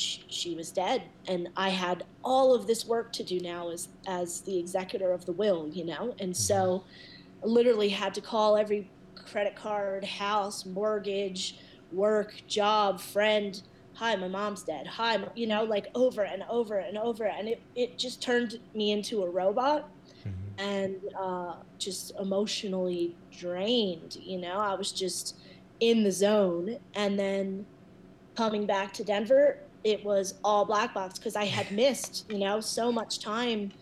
[0.00, 1.02] she, was dead.
[1.26, 5.26] And i had all of this work to do now as as the executor of
[5.26, 6.14] the will you know?
[6.18, 6.84] And so
[7.42, 7.50] I mm-hmm.
[7.50, 11.58] literally had to call every credit card house mortgage
[11.92, 13.60] work job friend
[13.94, 14.86] hi my mom's dead.
[14.86, 17.24] Hi you know like over and over and over.
[17.24, 19.88] And it, it just turned me into a robot
[20.20, 20.60] mm-hmm.
[20.60, 24.58] and uh, just emotionally drained you know?
[24.58, 25.36] I was just
[25.80, 26.78] in the zone.
[26.94, 27.66] And then
[28.36, 32.60] coming back to denver it was all black box because I had missed, you know,
[32.60, 33.72] so much time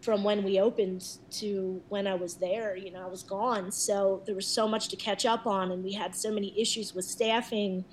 [0.00, 2.76] from when we opened to when I was there.
[2.76, 3.70] You know, I was gone.
[3.70, 6.94] So there was so much to catch up on, and we had so many issues
[6.94, 7.84] with staffing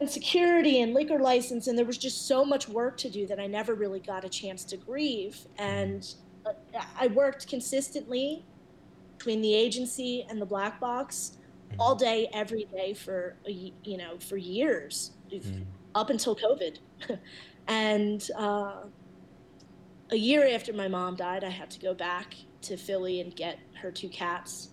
[0.00, 3.38] and security and liquor license, and there was just so much work to do that
[3.38, 5.46] I never really got a chance to grieve.
[5.58, 6.06] And
[6.44, 6.52] uh,
[6.98, 8.44] I worked consistently
[9.16, 11.38] between the agency and the black box
[11.78, 15.12] all day, every day for you know for years.
[15.30, 16.78] Mm up until COVID.
[17.66, 18.82] and uh,
[20.10, 23.58] a year after my mom died, I had to go back to Philly and get
[23.80, 24.68] her two cats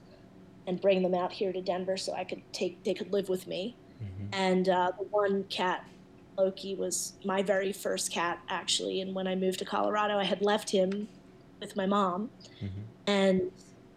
[0.68, 3.48] and bring them out here to Denver so I could take they could live with
[3.48, 3.76] me.
[4.04, 4.26] Mm-hmm.
[4.34, 5.88] And uh, the one cat,
[6.38, 9.02] Loki, was my very first cat actually.
[9.02, 11.08] And when I moved to Colorado, I had left him
[11.60, 12.30] with my mom,
[12.62, 12.82] mm-hmm.
[13.08, 13.52] and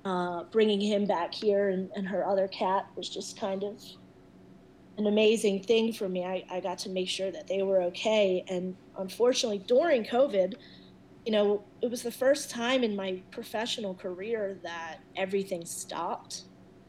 [0.05, 3.83] uh, bringing him back here and, and her other cat was just kind of
[4.99, 6.25] an amazing thing for me.
[6.25, 8.45] I, I got to make sure that they were okay.
[8.49, 10.55] And unfortunately, during COVID,
[11.25, 16.43] you know, it was the first time in my professional career that everything stopped.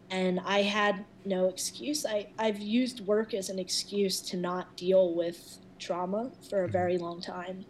[0.10, 2.06] And I had no excuse.
[2.06, 6.72] I, I've used work as an excuse to not deal with trauma for a mm-hmm.
[6.72, 7.66] very long time.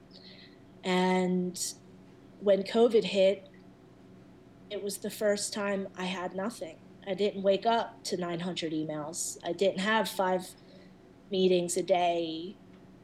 [0.84, 1.60] And
[2.42, 3.50] when COVID hit,
[4.70, 6.78] it was the first time I had nothing.
[7.08, 9.38] I didn't wake up to 900 emails.
[9.46, 10.46] I didn't have five
[11.32, 12.58] meetings a day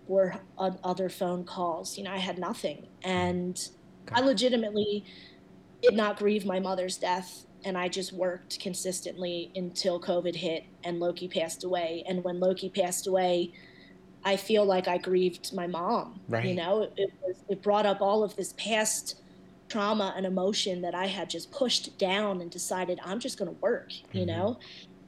[0.07, 1.97] or other phone calls.
[1.97, 2.87] You know, I had nothing.
[3.03, 3.57] And
[4.07, 4.21] okay.
[4.21, 5.05] I legitimately
[5.81, 7.45] did not grieve my mother's death.
[7.65, 12.03] And I just worked consistently until COVID hit and Loki passed away.
[12.05, 13.53] And when Loki passed away,
[14.25, 16.19] I feel like I grieved my mom.
[16.27, 16.45] Right.
[16.45, 19.21] You know, it, it, was, it brought up all of this past
[19.73, 23.59] trauma and emotion that I had just pushed down and decided I'm just going to
[23.59, 24.19] work, mm-hmm.
[24.19, 24.59] you know?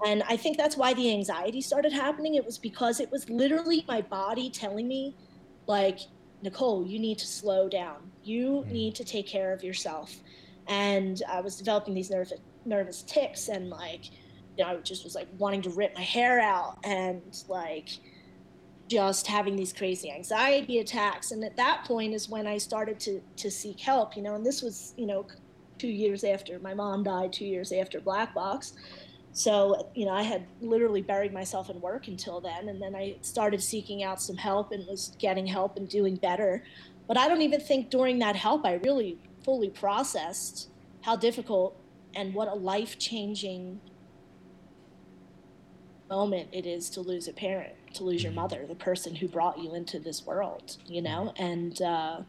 [0.06, 2.34] And I think that's why the anxiety started happening.
[2.34, 5.16] It was because it was literally my body telling me,
[5.68, 6.00] like,
[6.42, 7.98] Nicole, you need to slow down.
[8.24, 8.74] You mm-hmm.
[8.74, 10.16] need to take care of yourself.
[10.68, 12.34] And I was developing these nervous
[12.68, 14.06] nervous tics and like,
[14.58, 17.90] you know, I just was like wanting to rip my hair out and like
[18.88, 21.32] just having these crazy anxiety attacks.
[21.32, 24.46] And at that point is when i started to to seek help you know and
[24.46, 25.26] this was you know
[25.78, 28.74] two years after my mom died two years after black box.
[29.34, 33.16] So you know i had literally buried myself in work until then and then i
[33.22, 36.64] started seeking out some help and was getting help and doing better.
[37.08, 40.70] But i don't even think during that help i really fully processed
[41.02, 41.80] how difficult
[42.16, 43.80] and what a life changing
[46.10, 49.58] moment it is to lose a parent, to lose your mother, the person who brought
[49.58, 51.34] you into this world, you know?
[51.38, 52.22] And uh,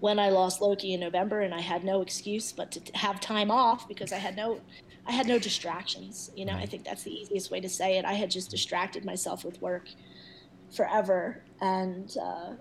[0.00, 3.50] when I lost Loki in November and I had no excuse but to have time
[3.50, 4.60] off because I had no
[5.06, 8.04] I had no distractions, you know, I think that's the easiest way to say it.
[8.04, 9.88] I had just distracted myself with work
[10.70, 12.52] forever and uh,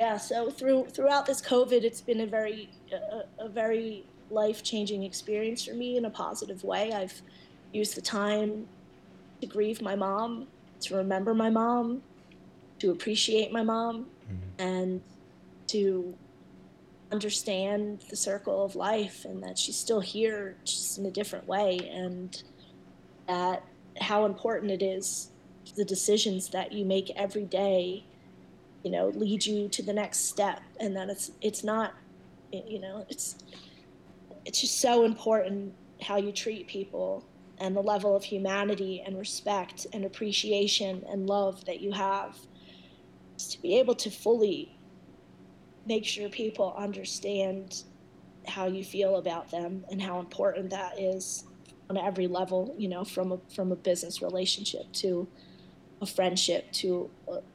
[0.00, 5.04] yeah, so through throughout this COVID, it's been a very a, a very life changing
[5.04, 6.92] experience for me in a positive way.
[6.92, 7.22] I've
[7.72, 8.66] used the time
[9.42, 10.46] to grieve my mom,
[10.80, 12.00] to remember my mom,
[12.78, 14.62] to appreciate my mom, mm-hmm.
[14.62, 15.02] and
[15.66, 16.14] to
[17.10, 21.76] understand the circle of life and that she's still here just in a different way
[21.92, 22.44] and
[23.26, 23.64] that
[24.00, 25.28] how important it is
[25.76, 28.02] the decisions that you make every day
[28.82, 31.92] you know lead you to the next step and that it's it's not
[32.50, 33.36] you know it's
[34.46, 37.22] it's just so important how you treat people
[37.62, 42.36] and the level of humanity and respect and appreciation and love that you have
[43.38, 44.76] to be able to fully
[45.86, 47.84] make sure people understand
[48.48, 51.44] how you feel about them and how important that is
[51.88, 55.28] on every level you know from a from a business relationship to
[56.00, 57.08] a friendship to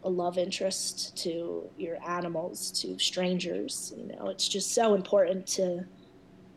[0.04, 4.30] a love interest to your animals to strangers you know.
[4.30, 5.86] It's just so important to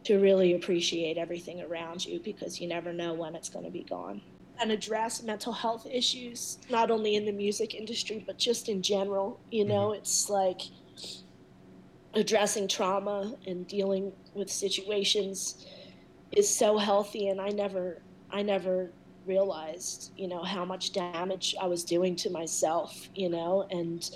[0.04, 3.84] to really appreciate everything around you because you never know when it's going to be
[3.84, 4.20] gone.
[4.60, 9.40] And address mental health issues, not only in the music industry, but just in general.
[9.50, 9.98] You know, mm-hmm.
[9.98, 10.60] it's like
[12.14, 15.66] addressing trauma and dealing with situations
[16.32, 17.28] is so healthy.
[17.28, 18.90] And I never, I never
[19.26, 24.08] realized, you know, how much damage I was doing to myself, you know, and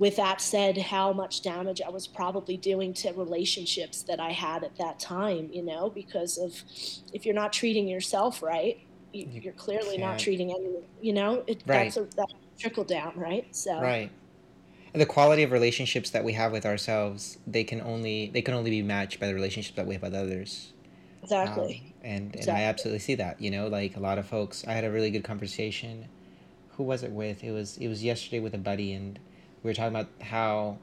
[0.00, 4.64] with that said, how much damage I was probably doing to relationships that I had
[4.64, 6.62] at that time, you know, because of
[7.12, 8.80] if you're not treating yourself right,
[9.12, 11.84] you, are clearly not treating anyone, you know, it, right.
[11.84, 13.54] that's a that trickle down, right?
[13.54, 14.10] So, right.
[14.94, 18.54] And the quality of relationships that we have with ourselves, they can only they can
[18.54, 20.72] only be matched by the relationships that we have with others.
[21.22, 21.82] Exactly.
[21.84, 22.64] Um, and and exactly.
[22.64, 23.38] I absolutely see that.
[23.38, 24.64] You know, like a lot of folks.
[24.66, 26.06] I had a really good conversation.
[26.78, 27.44] Who was it with?
[27.44, 29.18] It was it was yesterday with a buddy, and
[29.62, 30.78] we were talking about how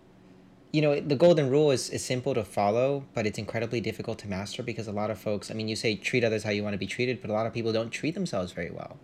[0.71, 4.27] you know the golden rule is, is simple to follow but it's incredibly difficult to
[4.27, 6.73] master because a lot of folks i mean you say treat others how you want
[6.73, 8.97] to be treated but a lot of people don't treat themselves very well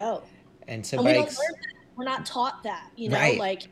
[0.00, 0.22] oh
[0.66, 1.72] and so and we don't learn that.
[1.96, 3.38] we're not taught that you know right.
[3.38, 3.68] like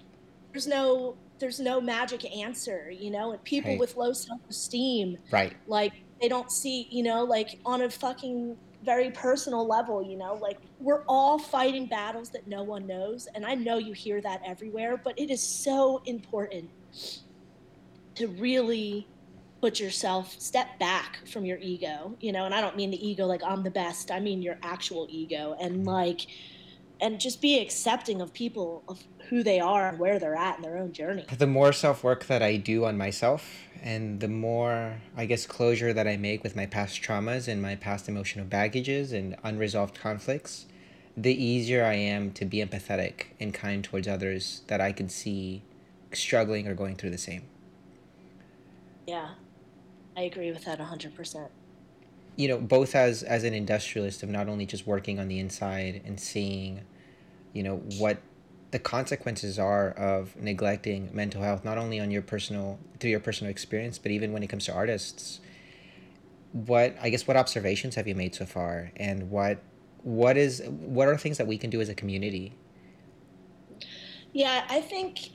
[0.52, 3.80] there's no there's no magic answer you know and people right.
[3.80, 8.56] with low self-esteem right like they don't see you know like on a fucking
[8.86, 13.28] very personal level, you know, like we're all fighting battles that no one knows.
[13.34, 16.70] And I know you hear that everywhere, but it is so important
[18.14, 19.06] to really
[19.60, 23.26] put yourself step back from your ego, you know, and I don't mean the ego
[23.26, 24.10] like I'm the best.
[24.10, 26.28] I mean your actual ego and like
[27.00, 30.62] and just be accepting of people of who they are and where they're at in
[30.62, 31.26] their own journey.
[31.36, 33.46] The more self work that I do on myself,
[33.82, 37.76] and the more, I guess, closure that I make with my past traumas and my
[37.76, 40.66] past emotional baggages and unresolved conflicts,
[41.16, 45.62] the easier I am to be empathetic and kind towards others that I can see
[46.12, 47.42] struggling or going through the same.
[49.06, 49.30] Yeah,
[50.16, 51.48] I agree with that 100%
[52.36, 56.02] you know both as as an industrialist of not only just working on the inside
[56.04, 56.82] and seeing
[57.52, 58.18] you know what
[58.70, 63.50] the consequences are of neglecting mental health not only on your personal through your personal
[63.50, 65.40] experience but even when it comes to artists
[66.64, 68.90] what i guess what observations have you made so far?
[68.96, 69.58] And what
[70.02, 72.52] what is what are things that we can do as a community?
[74.32, 75.30] Yeah i think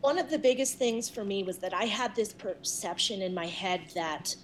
[0.00, 3.46] one of the biggest things for me was that i had this perception in my
[3.46, 4.36] head that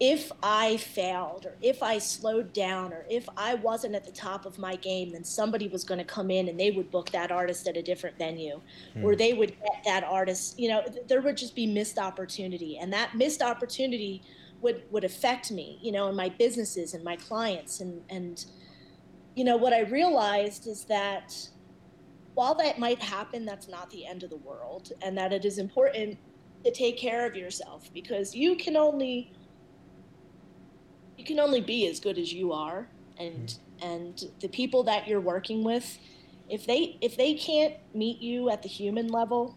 [0.00, 4.46] if I failed or if I slowed down or if I wasn't at the top
[4.46, 7.30] of my game, then somebody was going to come in and they would book that
[7.30, 8.62] artist at a different venue
[8.96, 9.04] mm.
[9.04, 12.78] or they would get that artist, you know, there would just be missed opportunity.
[12.78, 14.22] And that missed opportunity
[14.62, 17.80] would, would affect me, you know, and my businesses and my clients.
[17.80, 18.42] And, and,
[19.34, 21.36] you know, what I realized is that
[22.32, 25.58] while that might happen, that's not the end of the world and that it is
[25.58, 26.16] important
[26.64, 29.32] to take care of yourself because you can only
[31.20, 33.86] you can only be as good as you are and mm-hmm.
[33.86, 35.98] and the people that you're working with
[36.48, 39.56] if they if they can't meet you at the human level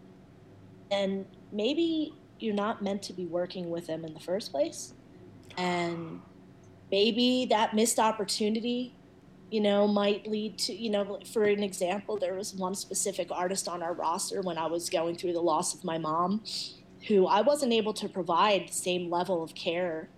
[0.91, 4.93] then maybe you're not meant to be working with them in the first place
[5.57, 6.22] and
[6.91, 8.93] maybe that missed opportunity
[9.49, 13.70] you know might lead to you know for an example there was one specific artist
[13.70, 16.43] on our roster when i was going through the loss of my mom
[17.07, 20.09] who i wasn't able to provide the same level of care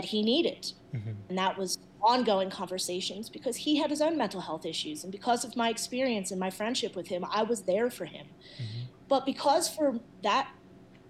[0.00, 0.72] that he needed.
[0.94, 1.10] Mm-hmm.
[1.28, 5.02] And that was ongoing conversations because he had his own mental health issues.
[5.04, 8.26] And because of my experience and my friendship with him, I was there for him.
[8.26, 8.84] Mm-hmm.
[9.08, 10.50] But because for that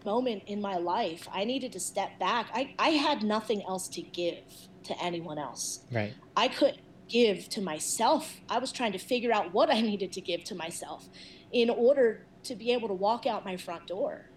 [0.04, 4.02] moment in my life, I needed to step back, I, I had nothing else to
[4.02, 4.42] give
[4.84, 5.84] to anyone else.
[5.92, 6.12] Right.
[6.36, 8.40] I could give to myself.
[8.48, 11.08] I was trying to figure out what I needed to give to myself
[11.52, 14.30] in order to be able to walk out my front door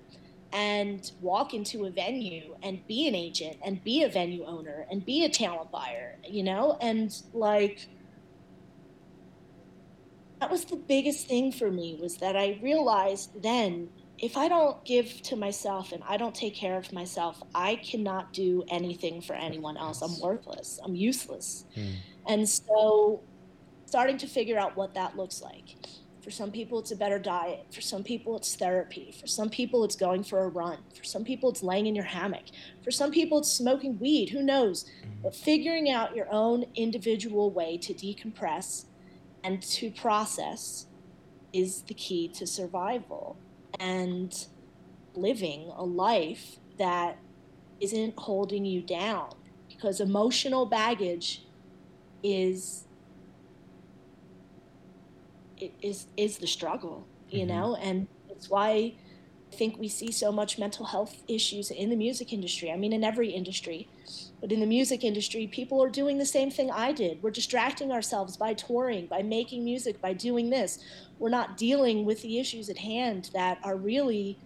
[0.53, 5.03] and walk into a venue and be an agent and be a venue owner and
[5.03, 6.77] be a talent buyer, you know?
[6.79, 7.87] And like,
[10.39, 13.89] that was the biggest thing for me was that I realized then
[14.19, 18.31] if I don't give to myself and I don't take care of myself, I cannot
[18.31, 20.01] do anything for anyone else.
[20.01, 20.79] I'm worthless.
[20.83, 21.65] I'm useless.
[21.73, 21.91] Hmm.
[22.27, 23.21] And so
[23.85, 25.75] starting to figure out what that looks like.
[26.24, 27.65] For some people, it's a better diet.
[27.69, 29.13] For some people, it's therapy.
[29.19, 30.78] For some people, it's going for a run.
[30.95, 32.45] For some people, it's laying in your hammock.
[32.82, 34.30] For some people, it's smoking weed.
[34.30, 34.89] Who knows?
[35.21, 38.86] But figuring out your own individual way to decompress
[39.43, 40.88] and to process
[41.51, 43.38] is the key to survival
[43.78, 44.47] and
[45.15, 47.17] living a life that
[47.82, 49.30] isn't holding you down
[49.67, 51.43] because emotional baggage
[52.24, 52.82] is
[55.82, 57.49] is is the struggle, you mm-hmm.
[57.49, 58.70] know, and it's why
[59.51, 62.72] I think we see so much mental health issues in the music industry.
[62.72, 63.88] I mean, in every industry,
[64.41, 67.22] but in the music industry, people are doing the same thing I did.
[67.22, 70.80] We're distracting ourselves by touring, by making music, by doing this.
[71.20, 74.39] We're not dealing with the issues at hand that are really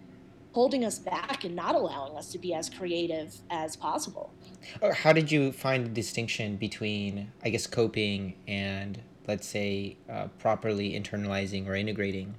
[0.52, 4.32] holding us back and not allowing us to be as creative as possible.
[4.92, 10.98] How did you find the distinction between, I guess, coping and let's say, uh, properly
[10.98, 12.34] internalizing or integrating,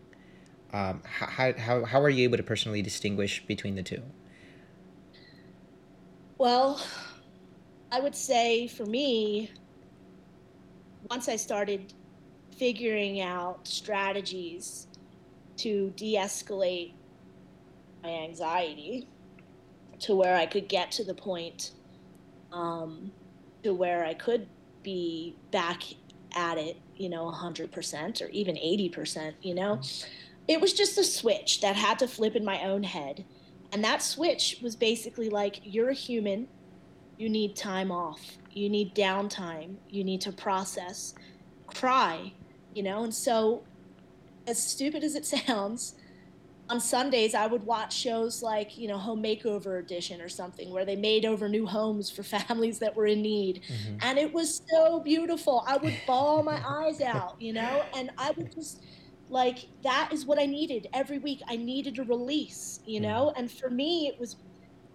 [0.74, 4.02] um, how, how, how are you able to personally distinguish between the two?
[6.38, 6.82] Well,
[7.92, 9.52] I would say for me,
[11.10, 11.94] once I started
[12.58, 14.88] figuring out strategies
[15.58, 16.94] to de escalate
[18.04, 19.08] my anxiety
[20.00, 21.72] to where I could get to the point
[22.52, 23.12] um,
[23.64, 24.48] to where I could
[24.84, 25.84] be back
[26.36, 29.82] at it, you know, 100% or even 80%, you know.
[30.48, 33.26] It was just a switch that had to flip in my own head.
[33.72, 36.48] And that switch was basically like, you're a human,
[37.18, 41.14] you need time off, you need downtime, you need to process,
[41.68, 42.34] cry,
[42.74, 43.04] you know.
[43.04, 43.64] And so,
[44.48, 45.96] as stupid as it sounds,
[46.70, 50.86] on Sundays, I would watch shows like, you know, Home Makeover Edition or something, where
[50.86, 53.62] they made over new homes for families that were in need.
[53.68, 53.98] Mm-hmm.
[54.02, 55.64] And it was so beautiful.
[55.68, 58.84] I would bawl my eyes out, you know, and I would just
[59.30, 61.42] like, that is what I needed every week.
[61.48, 63.40] I needed a release, you know, mm-hmm.
[63.40, 64.38] and for me, it was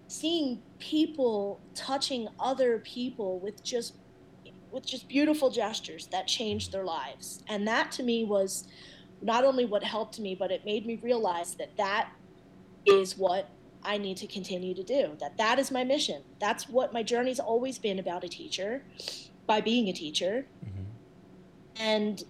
[0.07, 3.95] seeing people touching other people with just
[4.71, 8.67] with just beautiful gestures that changed their lives and that to me was
[9.21, 12.09] not only what helped me, but it made me realize that that
[12.85, 13.49] is what
[13.83, 15.15] I need to continue to do.
[15.19, 16.23] That that is my mission.
[16.39, 18.83] That's what my journey's always been about a teacher,
[19.45, 20.83] by being a teacher, mm-hmm.
[21.77, 22.23] and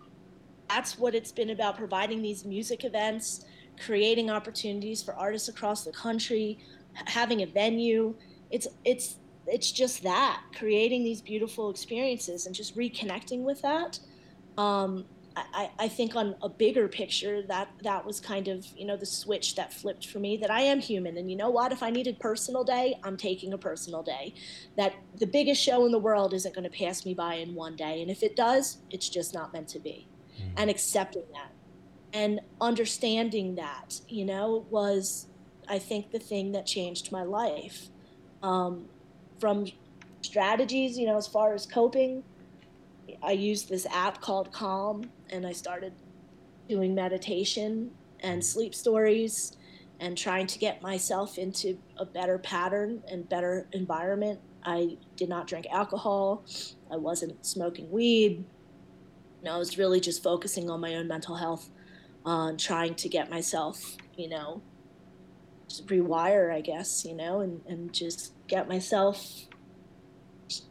[0.69, 3.45] that's what it's been about providing these music events,
[3.83, 6.59] creating opportunities for artists across the country,
[6.93, 8.15] having a venue.
[8.51, 9.17] It's it's
[9.47, 13.99] it's just that creating these beautiful experiences and just reconnecting with that.
[14.57, 15.05] Um,
[15.35, 19.05] I, I think on a bigger picture that that was kind of you know the
[19.05, 21.17] switch that flipped for me that I am human.
[21.17, 21.71] And you know what?
[21.71, 24.33] If I needed a personal day I'm taking a personal day.
[24.77, 27.75] That the biggest show in the world isn't going to pass me by in one
[27.75, 28.01] day.
[28.01, 30.07] And if it does it's just not meant to be.
[30.35, 30.49] Mm-hmm.
[30.57, 31.51] and accepting that
[32.11, 35.27] and understanding that you know was
[35.69, 37.87] I think the thing that changed my life.
[38.43, 38.85] Um,
[39.39, 39.65] from
[40.21, 42.23] strategies you know as far as coping
[43.23, 45.93] I used this app called Calm and I started
[46.67, 49.55] doing meditation and sleep stories
[49.99, 54.39] and trying to get myself into a better pattern and better environment.
[54.63, 56.43] I did not drink alcohol.
[56.91, 58.43] I wasn't smoking weed.
[59.41, 61.69] You know, I was really just focusing on my own mental health,
[62.25, 64.61] on trying to get myself, you know,
[65.67, 69.45] just rewire, I guess, you know, and, and just get myself,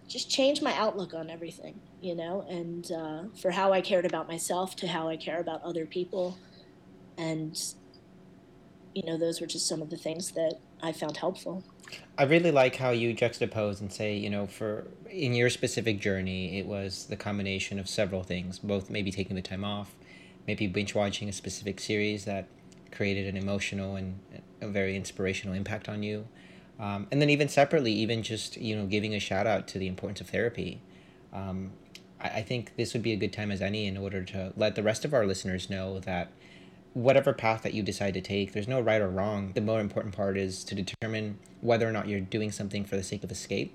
[0.08, 4.28] just change my outlook on everything you know, and uh, for how I cared about
[4.28, 6.36] myself to how I care about other people.
[7.16, 7.58] And,
[8.94, 11.64] you know, those were just some of the things that I found helpful.
[12.18, 16.58] I really like how you juxtapose and say, you know, for in your specific journey,
[16.58, 19.94] it was the combination of several things, both maybe taking the time off,
[20.46, 22.48] maybe binge watching a specific series that
[22.92, 24.18] created an emotional and
[24.60, 26.28] a very inspirational impact on you.
[26.78, 29.86] Um, and then even separately, even just, you know, giving a shout out to the
[29.86, 30.80] importance of therapy
[31.34, 31.72] Um,
[32.20, 34.74] I, I think this would be a good time as any in order to let
[34.76, 36.30] the rest of our listeners know that
[36.94, 39.52] whatever path that you decide to take, there's no right or wrong.
[39.54, 43.02] The more important part is to determine whether or not you're doing something for the
[43.02, 43.74] sake of escape.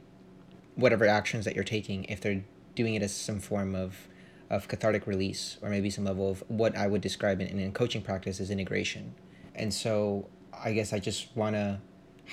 [0.75, 2.43] Whatever actions that you're taking, if they're
[2.75, 4.07] doing it as some form of,
[4.49, 8.01] of cathartic release or maybe some level of what I would describe in, in coaching
[8.01, 9.13] practice as integration.
[9.53, 11.81] And so I guess I just want to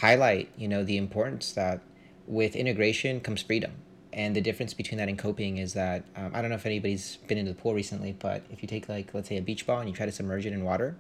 [0.01, 1.81] highlight, you know, the importance that
[2.27, 3.73] with integration comes freedom.
[4.13, 7.17] And the difference between that and coping is that um, I don't know if anybody's
[7.29, 9.81] been into the pool recently, but if you take like let's say a beach ball
[9.81, 10.97] and you try to submerge it in water,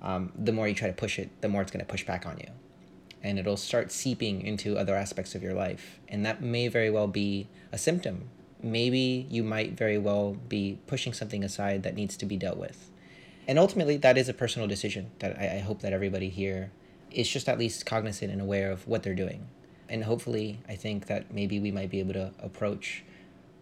[0.00, 2.24] um, the more you try to push it, the more it's going to push back
[2.24, 2.48] on you,
[3.22, 7.06] and it'll start seeping into other aspects of your life, and that may very well
[7.06, 8.30] be a symptom.
[8.62, 12.90] Maybe you might very well be pushing something aside that needs to be dealt with,
[13.46, 16.70] and ultimately that is a personal decision that I, I hope that everybody here
[17.16, 19.48] is just at least cognizant and aware of what they're doing.
[19.88, 23.04] And hopefully i think that maybe we might be able to approach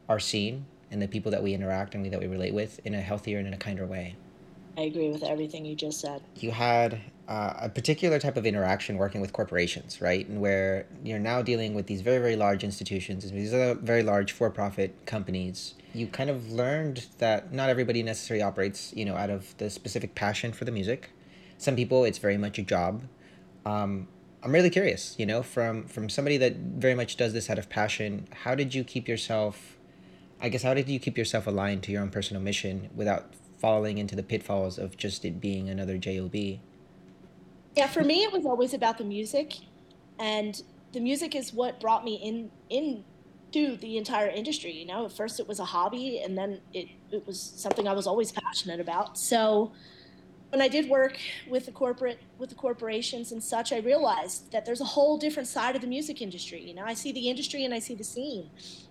[0.08, 3.00] our scene and the people that we interact and that we relate with in a
[3.00, 4.16] healthier and in a kinder way.
[4.76, 6.22] I agree with everything you just said.
[6.36, 10.26] You had uh, a particular type of interaction working with corporations right?
[10.28, 14.32] And where you're now dealing with these very very large institutions these are very large
[14.32, 15.74] for-profit companies.
[15.94, 20.14] You kind of learned that not everybody necessarily operates you know out of the specific
[20.14, 21.10] passion for the music.
[21.58, 23.02] Some people it's very much a job
[23.64, 24.08] um,
[24.42, 27.70] I'm really curious, you know, from from somebody that very much does this out of
[27.70, 28.28] passion.
[28.44, 29.78] How did you keep yourself?
[30.40, 33.96] I guess how did you keep yourself aligned to your own personal mission without falling
[33.96, 36.34] into the pitfalls of just it being another job?
[36.34, 39.54] Yeah, for me, it was always about the music,
[40.18, 40.62] and
[40.92, 44.72] the music is what brought me in into the entire industry.
[44.72, 47.94] You know, at first it was a hobby, and then it it was something I
[47.94, 49.16] was always passionate about.
[49.16, 49.72] So
[50.54, 54.64] when I did work with the corporate with the corporations and such, I realized that
[54.64, 56.62] there's a whole different side of the music industry.
[56.62, 58.48] You know, I see the industry and I see the scene.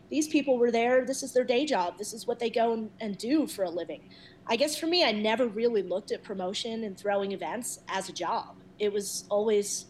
[0.10, 1.06] These people were there.
[1.06, 1.98] This is their day job.
[1.98, 4.10] This is what they go and, and do for a living.
[4.46, 8.14] I guess for me, I never really looked at promotion and throwing events as a
[8.14, 8.58] job.
[8.78, 9.86] It was always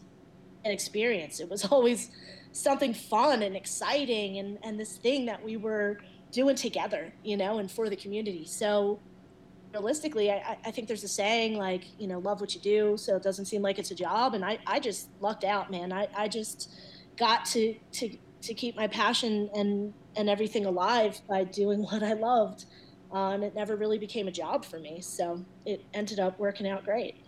[0.65, 1.39] an experience.
[1.39, 2.11] It was always
[2.51, 5.97] something fun and exciting and, and this thing that we were
[6.31, 8.45] doing together, you know, and for the community.
[8.45, 8.99] So
[9.73, 13.15] realistically, I, I think there's a saying like, you know, love what you do, so
[13.15, 14.33] it doesn't seem like it's a job.
[14.33, 15.91] And I, I just lucked out, man.
[15.91, 16.69] I, I just
[17.17, 22.13] got to, to, to keep my passion and, and everything alive by doing what I
[22.13, 22.65] loved.
[23.11, 24.99] Uh, and it never really became a job for me.
[25.01, 27.22] So it ended up working out great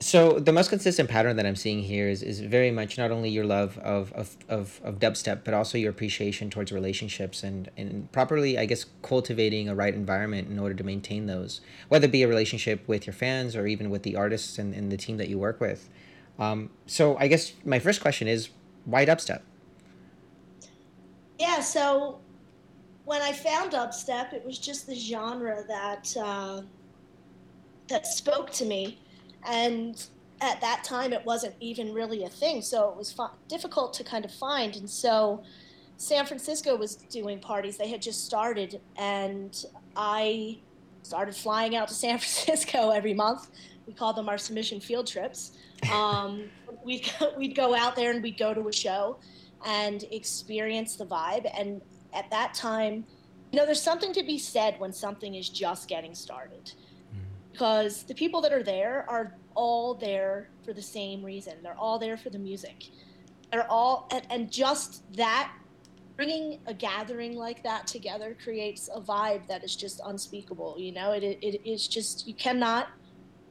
[0.00, 3.30] so the most consistent pattern that I'm seeing here is, is very much not only
[3.30, 8.10] your love of, of, of, of dubstep, but also your appreciation towards relationships and, and
[8.12, 12.22] properly, I guess, cultivating a right environment in order to maintain those, whether it be
[12.22, 15.28] a relationship with your fans or even with the artists and, and the team that
[15.28, 15.88] you work with.
[16.38, 18.50] Um, so I guess my first question is
[18.84, 19.40] why dubstep?
[21.40, 22.20] Yeah, so
[23.04, 26.62] when I found dubstep, it was just the genre that uh,
[27.88, 28.98] that spoke to me
[29.46, 30.06] and
[30.40, 33.14] at that time it wasn't even really a thing so it was
[33.48, 34.76] difficult to kind of find.
[34.76, 35.42] And so
[35.96, 37.76] san francisco was doing parties.
[37.76, 39.64] They had just started and
[39.96, 40.58] i
[41.02, 43.48] started flying out to san francisco every month.
[43.86, 45.52] We called them our submission field trips.
[45.92, 46.50] Um,
[46.84, 49.18] we'd, we'd go out there and we'd go to a show
[49.64, 51.48] and experience the vibe.
[51.56, 51.80] And
[52.12, 53.04] at that time
[53.52, 56.72] you know there's something to be said when something is just getting started
[57.58, 61.54] because the people that are there are all there for the same reason.
[61.60, 62.90] They're all there for the music.
[63.50, 65.50] They're all, and, and just that,
[66.16, 70.76] bringing a gathering like that together creates a vibe that is just unspeakable.
[70.78, 72.90] You know, it, it, it is just, you cannot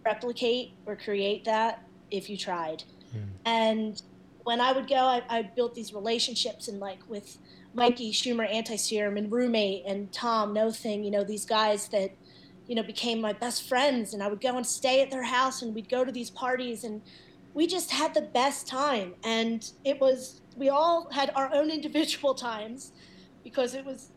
[0.05, 2.85] replicate or create that if you tried.
[3.13, 3.27] Mm.
[3.45, 4.01] And
[4.45, 7.37] when I would go, I, I built these relationships and like with
[7.73, 12.11] Mikey Schumer, Antiserum, and Roommate, and Tom No Thing, you know, these guys that
[12.67, 14.13] you know, became my best friends.
[14.13, 16.83] And I would go and stay at their house and we'd go to these parties
[16.83, 17.01] and
[17.53, 19.15] we just had the best time.
[19.23, 22.91] And it was, we all had our own individual times
[23.43, 24.11] because it was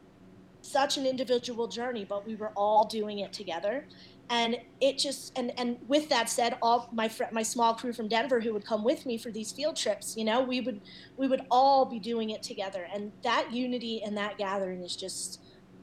[0.63, 3.87] such an individual journey, but we were all doing it together.
[4.29, 8.07] And it just, and, and with that said, all my fr- my small crew from
[8.07, 10.81] Denver who would come with me for these field trips, you know, we would,
[11.17, 12.87] we would all be doing it together.
[12.95, 15.41] And that unity and that gathering is just,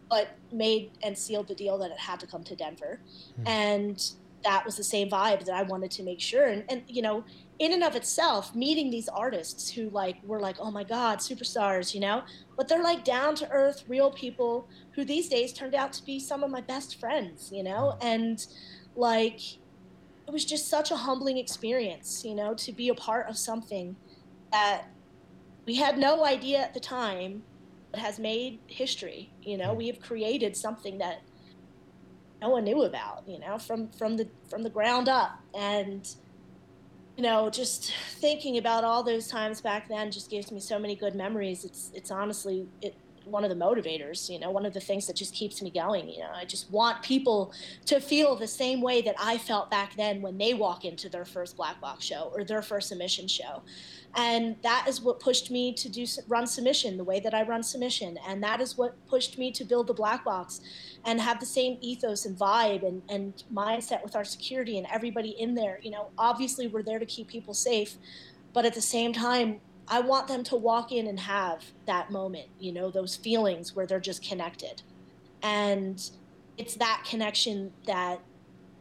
[0.10, 2.99] but made and sealed the deal that it had to come to Denver.
[3.41, 3.47] Mm.
[3.47, 4.12] And
[4.43, 6.45] that was the same vibe that I wanted to make sure.
[6.45, 7.24] And, and, you know,
[7.60, 11.93] in and of itself, meeting these artists who like were like, oh my God, superstars,
[11.93, 12.24] you know,
[12.55, 16.20] but they're like down to earth, real people who these days turned out to be
[16.20, 18.08] some of my best friends, you know, hmm.
[18.08, 18.47] and
[18.95, 19.55] like
[20.28, 23.95] it was just such a humbling experience, you know, to be a part of something
[24.51, 24.86] that
[25.66, 27.43] we had no idea at the time
[27.93, 29.31] has made history.
[29.41, 31.21] You know, we have created something that
[32.41, 33.23] no one knew about.
[33.27, 36.07] You know, from from the from the ground up, and
[37.15, 40.95] you know, just thinking about all those times back then just gives me so many
[40.95, 41.65] good memories.
[41.65, 42.95] It's it's honestly it
[43.30, 46.09] one of the motivators, you know, one of the things that just keeps me going.
[46.09, 47.53] You know, I just want people
[47.86, 51.25] to feel the same way that I felt back then when they walk into their
[51.25, 53.61] first black box show or their first submission show.
[54.15, 57.61] And that is what pushed me to do run submission the way that I run
[57.61, 58.17] submission.
[58.28, 60.61] And that is what pushed me to build the black box
[61.05, 65.30] and have the same ethos and vibe and, and mindset with our security and everybody
[65.30, 65.80] in there.
[65.84, 67.97] You know, obviously we're there to keep people safe,
[68.53, 72.47] but at the same time, I want them to walk in and have that moment,
[72.59, 74.81] you know, those feelings where they're just connected.
[75.41, 76.09] And
[76.57, 78.19] it's that connection that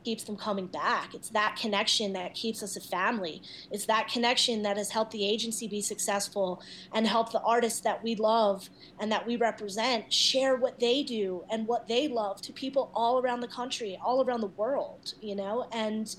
[0.07, 1.15] keeps them coming back.
[1.15, 3.43] It's that connection that keeps us a family.
[3.73, 8.05] It's that connection that has helped the agency be successful and help the artists that
[8.05, 12.53] we love and that we represent share what they do and what they love to
[12.53, 15.67] people all around the country, all around the world, you know?
[15.73, 16.15] And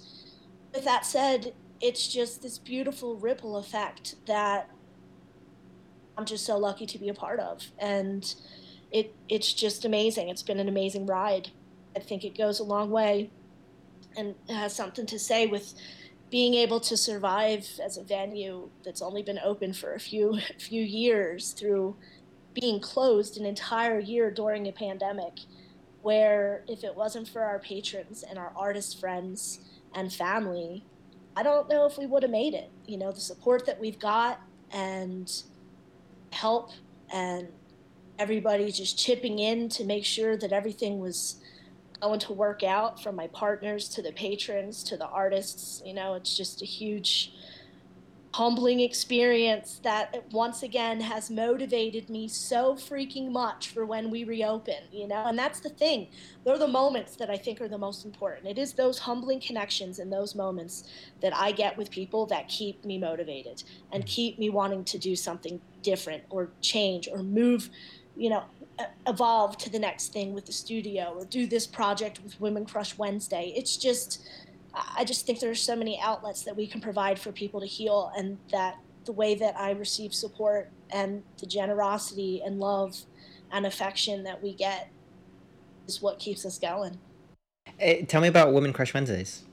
[0.74, 4.70] with that said, it's just this beautiful ripple effect that
[6.18, 7.66] I'm just so lucky to be a part of.
[7.78, 8.34] And
[8.92, 10.30] it it's just amazing.
[10.30, 11.50] It's been an amazing ride.
[11.96, 13.30] I think it goes a long way
[14.16, 15.74] and has something to say with
[16.30, 20.82] being able to survive as a venue that's only been open for a few few
[20.82, 21.96] years through
[22.54, 25.34] being closed an entire year during a pandemic
[26.02, 29.60] where if it wasn't for our patrons and our artist friends
[29.94, 30.84] and family
[31.36, 34.00] i don't know if we would have made it you know the support that we've
[34.00, 34.42] got
[34.72, 35.44] and
[36.38, 36.72] help
[37.12, 37.48] and
[38.20, 41.38] everybody just chipping in to make sure that everything was
[42.00, 46.14] going to work out from my partners to the patrons to the artists you know
[46.14, 47.32] it's just a huge
[48.38, 54.76] humbling experience that once again has motivated me so freaking much for when we reopen,
[54.92, 55.24] you know?
[55.26, 56.10] And that's the thing.
[56.44, 58.46] They're the moments that I think are the most important.
[58.48, 60.84] It is those humbling connections and those moments
[61.20, 64.08] that I get with people that keep me motivated and mm.
[64.08, 67.70] keep me wanting to do something different or change or move,
[68.18, 68.44] you know,
[69.08, 72.98] evolve to the next thing with the studio or do this project with Women Crush
[72.98, 73.54] Wednesday.
[73.56, 74.28] It's just
[74.98, 78.12] I just think there's so many outlets that we can provide for people to heal,
[78.16, 78.76] and that
[79.06, 82.96] the way that I receive support and the generosity and love
[83.52, 84.90] and affection that we get
[85.88, 87.00] is what keeps us going.
[87.78, 89.44] Hey, tell me about Women Crush Wednesdays.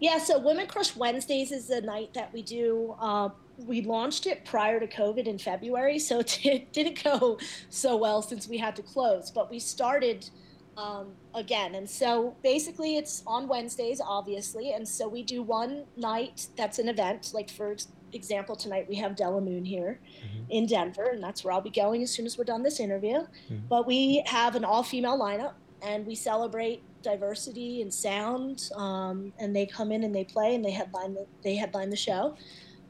[0.00, 2.96] Yeah, so Women Crush Wednesdays is a night that we do.
[3.00, 7.38] Uh, we launched it prior to COVID in February, so it didn't go
[7.68, 9.30] so well since we had to close.
[9.30, 10.28] But we started
[10.76, 11.74] um, again.
[11.74, 14.72] And so basically, it's on Wednesdays, obviously.
[14.72, 17.32] And so we do one night that's an event.
[17.34, 17.76] Like, for
[18.12, 20.50] example, tonight we have Della Moon here mm-hmm.
[20.50, 23.18] in Denver, and that's where I'll be going as soon as we're done this interview.
[23.18, 23.66] Mm-hmm.
[23.68, 28.70] But we have an all female lineup, and we celebrate diversity and sound.
[28.76, 31.96] Um, and they come in and they play, and they headline the, they headline the
[31.96, 32.36] show.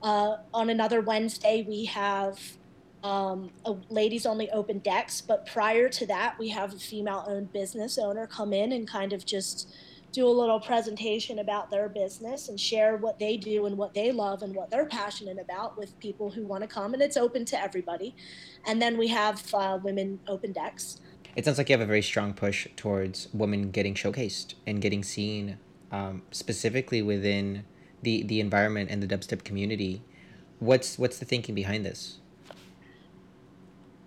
[0.02, 2.38] Uh, on another Wednesday, we have
[3.04, 5.20] um, a ladies only open decks.
[5.20, 9.12] But prior to that, we have a female owned business owner come in and kind
[9.12, 9.72] of just
[10.12, 14.12] do a little presentation about their business and share what they do and what they
[14.12, 16.92] love and what they're passionate about with people who want to come.
[16.92, 18.14] And it's open to everybody.
[18.66, 21.00] And then we have uh, women open decks.
[21.34, 25.02] It sounds like you have a very strong push towards women getting showcased and getting
[25.02, 25.58] seen,
[25.90, 27.64] um, specifically within
[28.02, 30.02] the, the environment and the dubstep community.
[30.58, 32.18] What's what's the thinking behind this?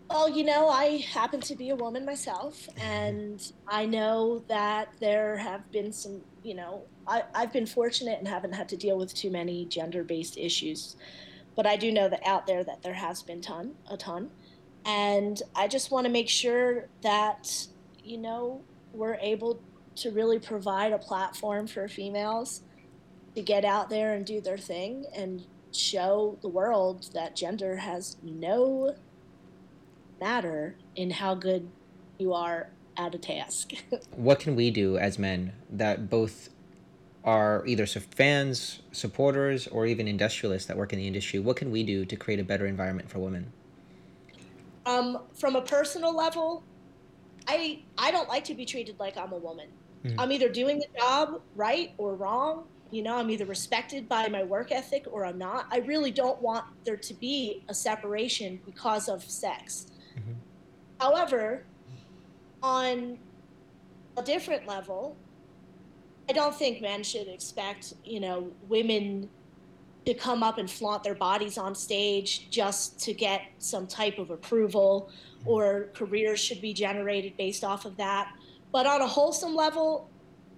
[0.09, 5.35] Well, you know, I happen to be a woman myself, and I know that there
[5.35, 9.13] have been some, you know, I, I've been fortunate and haven't had to deal with
[9.13, 10.95] too many gender based issues.
[11.55, 14.29] But I do know that out there that there has been ton, a ton.
[14.85, 17.67] And I just want to make sure that,
[18.03, 18.61] you know,
[18.93, 19.59] we're able
[19.95, 22.61] to really provide a platform for females
[23.35, 28.17] to get out there and do their thing and show the world that gender has
[28.23, 28.95] no
[30.21, 31.69] matter in how good
[32.17, 33.73] you are at a task.
[34.15, 36.49] what can we do as men that both
[37.25, 41.39] are either fans, supporters, or even industrialists that work in the industry?
[41.39, 43.51] What can we do to create a better environment for women?
[44.85, 46.63] Um, from a personal level,
[47.47, 49.67] I I don't like to be treated like I'm a woman.
[50.03, 50.19] Mm-hmm.
[50.19, 52.65] I'm either doing the job right or wrong.
[52.91, 55.67] You know, I'm either respected by my work ethic or I'm not.
[55.71, 59.87] I really don't want there to be a separation because of sex.
[60.17, 60.33] Mm-hmm.
[60.99, 61.63] However,
[62.61, 63.17] on
[64.17, 65.17] a different level,
[66.29, 69.29] I don't think men should expect, you know, women
[70.05, 74.29] to come up and flaunt their bodies on stage just to get some type of
[74.29, 75.09] approval
[75.45, 78.31] or careers should be generated based off of that.
[78.71, 80.09] But on a wholesome level,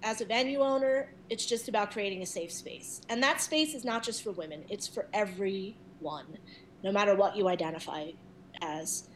[0.04, 3.02] as a venue owner, it's just about creating a safe space.
[3.10, 6.38] And that space is not just for women, it's for everyone,
[6.84, 8.12] no matter what you identify
[8.62, 9.10] as.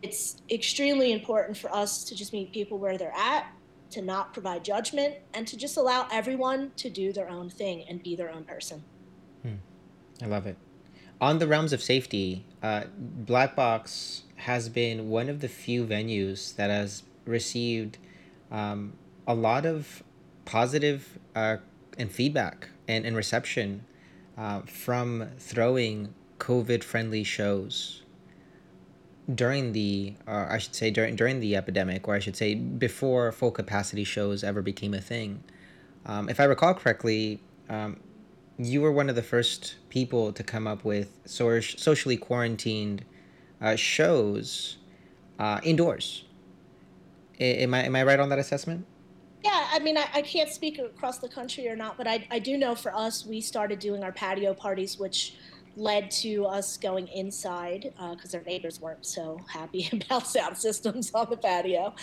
[0.00, 3.46] It's extremely important for us to just meet people where they're at,
[3.90, 8.02] to not provide judgment, and to just allow everyone to do their own thing and
[8.02, 8.84] be their own person.
[9.42, 9.54] Hmm.
[10.22, 10.56] I love it.
[11.20, 16.54] On the realms of safety, uh, Black Box has been one of the few venues
[16.54, 17.98] that has received
[18.52, 18.92] um,
[19.26, 20.04] a lot of
[20.48, 21.58] positive uh,
[21.98, 23.84] and feedback and, and reception
[24.38, 28.02] uh, from throwing COVID friendly shows
[29.34, 33.30] during the, uh, I should say, during, during the epidemic, or I should say, before
[33.30, 35.44] full capacity shows ever became a thing.
[36.06, 38.00] Um, if I recall correctly, um,
[38.56, 43.04] you were one of the first people to come up with so- socially quarantined
[43.60, 44.78] uh, shows
[45.38, 46.24] uh, indoors.
[47.38, 48.86] I, am I am I right on that assessment?
[49.44, 52.38] Yeah, I mean, I, I can't speak across the country or not, but I, I
[52.38, 55.36] do know for us, we started doing our patio parties, which
[55.76, 61.10] led to us going inside because uh, our neighbors weren't so happy about sound systems
[61.14, 61.94] on the patio.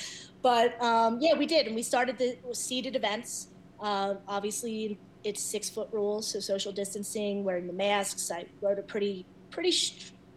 [0.41, 3.49] But um, yeah, we did, and we started the seated events.
[3.81, 8.31] Uh, obviously, it's six foot rules, so social distancing, wearing the masks.
[8.31, 9.73] I wrote a pretty pretty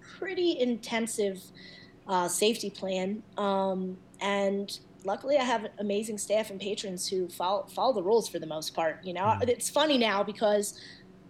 [0.00, 1.40] pretty intensive
[2.08, 7.92] uh, safety plan, um, and luckily I have amazing staff and patrons who follow follow
[7.92, 9.04] the rules for the most part.
[9.04, 9.48] You know, mm.
[9.48, 10.78] it's funny now because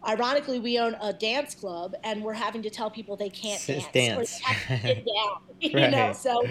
[0.08, 3.86] ironically we own a dance club and we're having to tell people they can't dance,
[3.92, 4.18] dance.
[4.18, 5.36] or they have to sit down.
[5.60, 5.90] you right.
[5.90, 6.42] know, so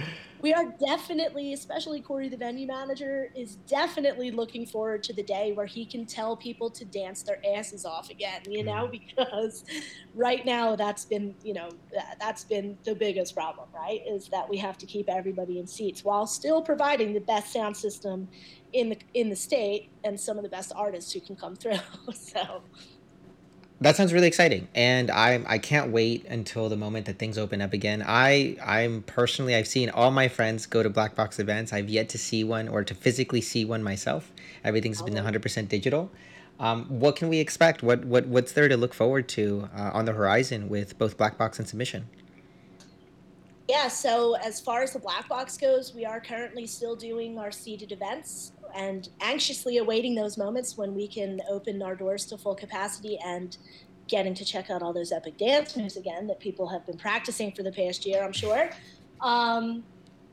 [0.41, 5.53] we are definitely, especially Corey, the venue manager, is definitely looking forward to the day
[5.53, 9.01] where he can tell people to dance their asses off again, you know, mm.
[9.15, 9.65] because
[10.13, 11.69] right now that's been, you know,
[12.19, 14.01] that's been the biggest problem, right?
[14.07, 17.75] Is that we have to keep everybody in seats while still providing the best sound
[17.75, 18.27] system
[18.73, 21.79] in the in the state and some of the best artists who can come through.
[22.13, 22.61] so
[23.79, 27.61] that sounds really exciting, and I I can't wait until the moment that things open
[27.61, 28.03] up again.
[28.05, 31.71] I I'm personally I've seen all my friends go to black box events.
[31.71, 34.31] I've yet to see one or to physically see one myself.
[34.63, 36.09] Everything's been 100% digital.
[36.59, 37.83] Um, what can we expect?
[37.83, 41.37] What what what's there to look forward to uh, on the horizon with both black
[41.37, 42.09] box and submission?
[43.69, 47.51] Yeah, so as far as the black box goes, we are currently still doing our
[47.51, 52.55] seated events and anxiously awaiting those moments when we can open our doors to full
[52.55, 53.57] capacity and
[54.07, 57.63] getting to check out all those epic dancers again that people have been practicing for
[57.63, 58.69] the past year, I'm sure.
[59.21, 59.83] Um,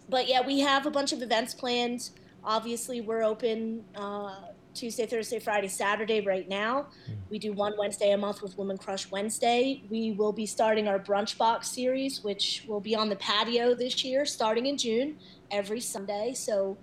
[0.09, 2.11] but yeah, we have a bunch of events planned.
[2.45, 4.37] Obviously, we're open uh,
[4.75, 6.89] Tuesday, Thursday, Friday, Saturday right now.
[7.07, 7.13] Hmm.
[7.31, 9.83] We do one Wednesday a month with Woman Crush Wednesday.
[9.89, 14.05] We will be starting our brunch box series, which will be on the patio this
[14.05, 15.17] year, starting in June,
[15.51, 16.35] every Sunday.
[16.35, 16.77] So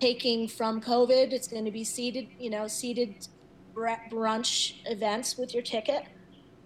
[0.00, 1.32] taking from COVID.
[1.32, 3.28] It's going to be seated, you know, seated
[3.74, 6.04] brunch events with your ticket.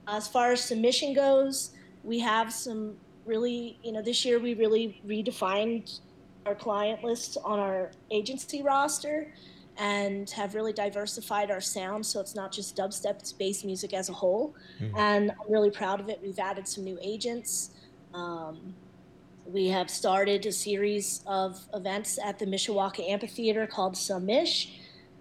[0.09, 1.71] As far as submission goes,
[2.03, 6.01] we have some really, you know, this year we really redefined
[6.47, 9.33] our client list on our agency roster
[9.79, 14.11] and have really diversified our sound so it's not just dubstep it's bass music as
[14.11, 14.95] a whole mm-hmm.
[14.99, 17.71] and i'm really proud of it we've added some new agents
[18.13, 18.75] um,
[19.53, 24.71] we have started a series of events at the Mishawaka Amphitheater called Submish,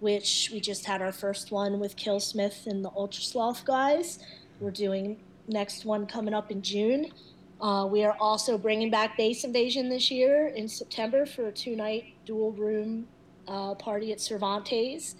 [0.00, 4.20] which we just had our first one with Killsmith and the Ultrasloth guys.
[4.58, 5.18] We're doing
[5.48, 7.12] next one coming up in June.
[7.60, 12.14] Uh, we are also bringing back Bass Invasion this year in September for a two-night
[12.24, 13.06] dual room
[13.46, 15.14] uh, party at Cervantes,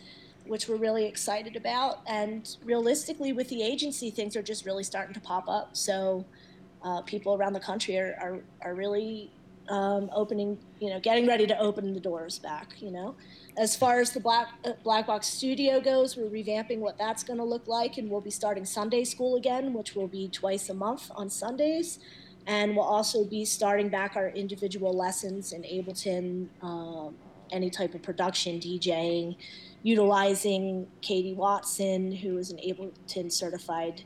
[0.47, 2.01] which we're really excited about.
[2.07, 5.77] And realistically, with the agency, things are just really starting to pop up.
[5.77, 6.25] So
[6.83, 9.31] uh, people around the country are, are, are really
[9.69, 13.15] um, opening, you know, getting ready to open the doors back, you know.
[13.57, 17.39] As far as the Black, uh, Black Box Studio goes, we're revamping what that's going
[17.39, 20.75] to look like, and we'll be starting Sunday school again, which will be twice a
[20.75, 21.99] month on Sundays.
[22.47, 27.15] And we'll also be starting back our individual lessons in Ableton, um,
[27.53, 29.37] any type of production, DJing,
[29.85, 34.03] utilizing Katie Watson, who is an Ableton certified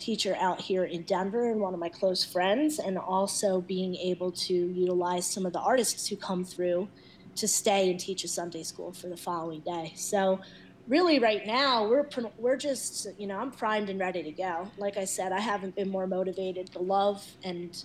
[0.00, 4.32] teacher out here in Denver and one of my close friends, and also being able
[4.32, 6.88] to utilize some of the artists who come through
[7.36, 9.92] to stay and teach a Sunday school for the following day.
[9.96, 10.40] So,
[10.88, 14.68] really, right now we're we're just you know I'm primed and ready to go.
[14.78, 16.68] Like I said, I haven't been more motivated.
[16.68, 17.82] The love and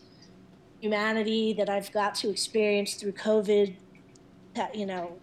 [0.79, 3.75] humanity that I've got to experience through COVID,
[4.55, 5.17] that you know,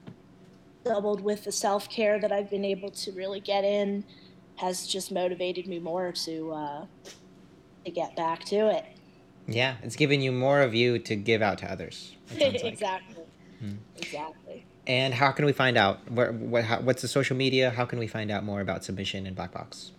[0.84, 4.04] doubled with the self care that I've been able to really get in
[4.62, 6.86] has just motivated me more to uh,
[7.84, 8.86] to get back to it.
[9.46, 12.16] Yeah, it's giving you more of you to give out to others.
[12.40, 12.64] like.
[12.64, 13.24] exactly.
[13.96, 14.64] Exactly.
[14.86, 16.10] And how can we find out?
[16.10, 17.70] Where, what, how, what's the social media?
[17.70, 19.90] How can we find out more about submission and Black Box?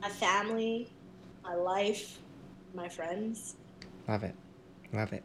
[0.01, 0.91] My family,
[1.45, 2.19] my life,
[2.75, 3.55] my friends.
[4.09, 4.35] Love it.
[4.91, 5.23] Love it.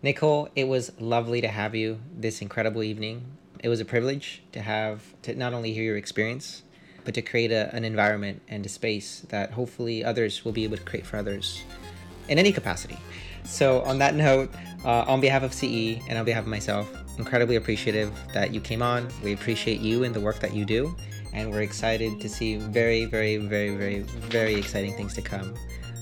[0.00, 3.24] Nicole, it was lovely to have you this incredible evening.
[3.64, 6.62] It was a privilege to have to not only hear your experience,
[7.04, 10.76] but to create a, an environment and a space that hopefully others will be able
[10.76, 11.64] to create for others
[12.28, 12.96] in any capacity.
[13.44, 16.88] So, on that note, uh, on behalf of CE and on behalf of myself,
[17.18, 19.08] incredibly appreciative that you came on.
[19.24, 20.94] We appreciate you and the work that you do,
[21.32, 25.56] and we're excited to see very, very, very, very, very exciting things to come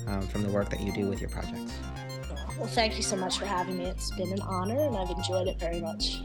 [0.07, 1.73] um, from the work that you do with your projects.
[2.59, 3.85] Well, thank you so much for having me.
[3.85, 6.23] It's been an honor, and I've enjoyed it very much.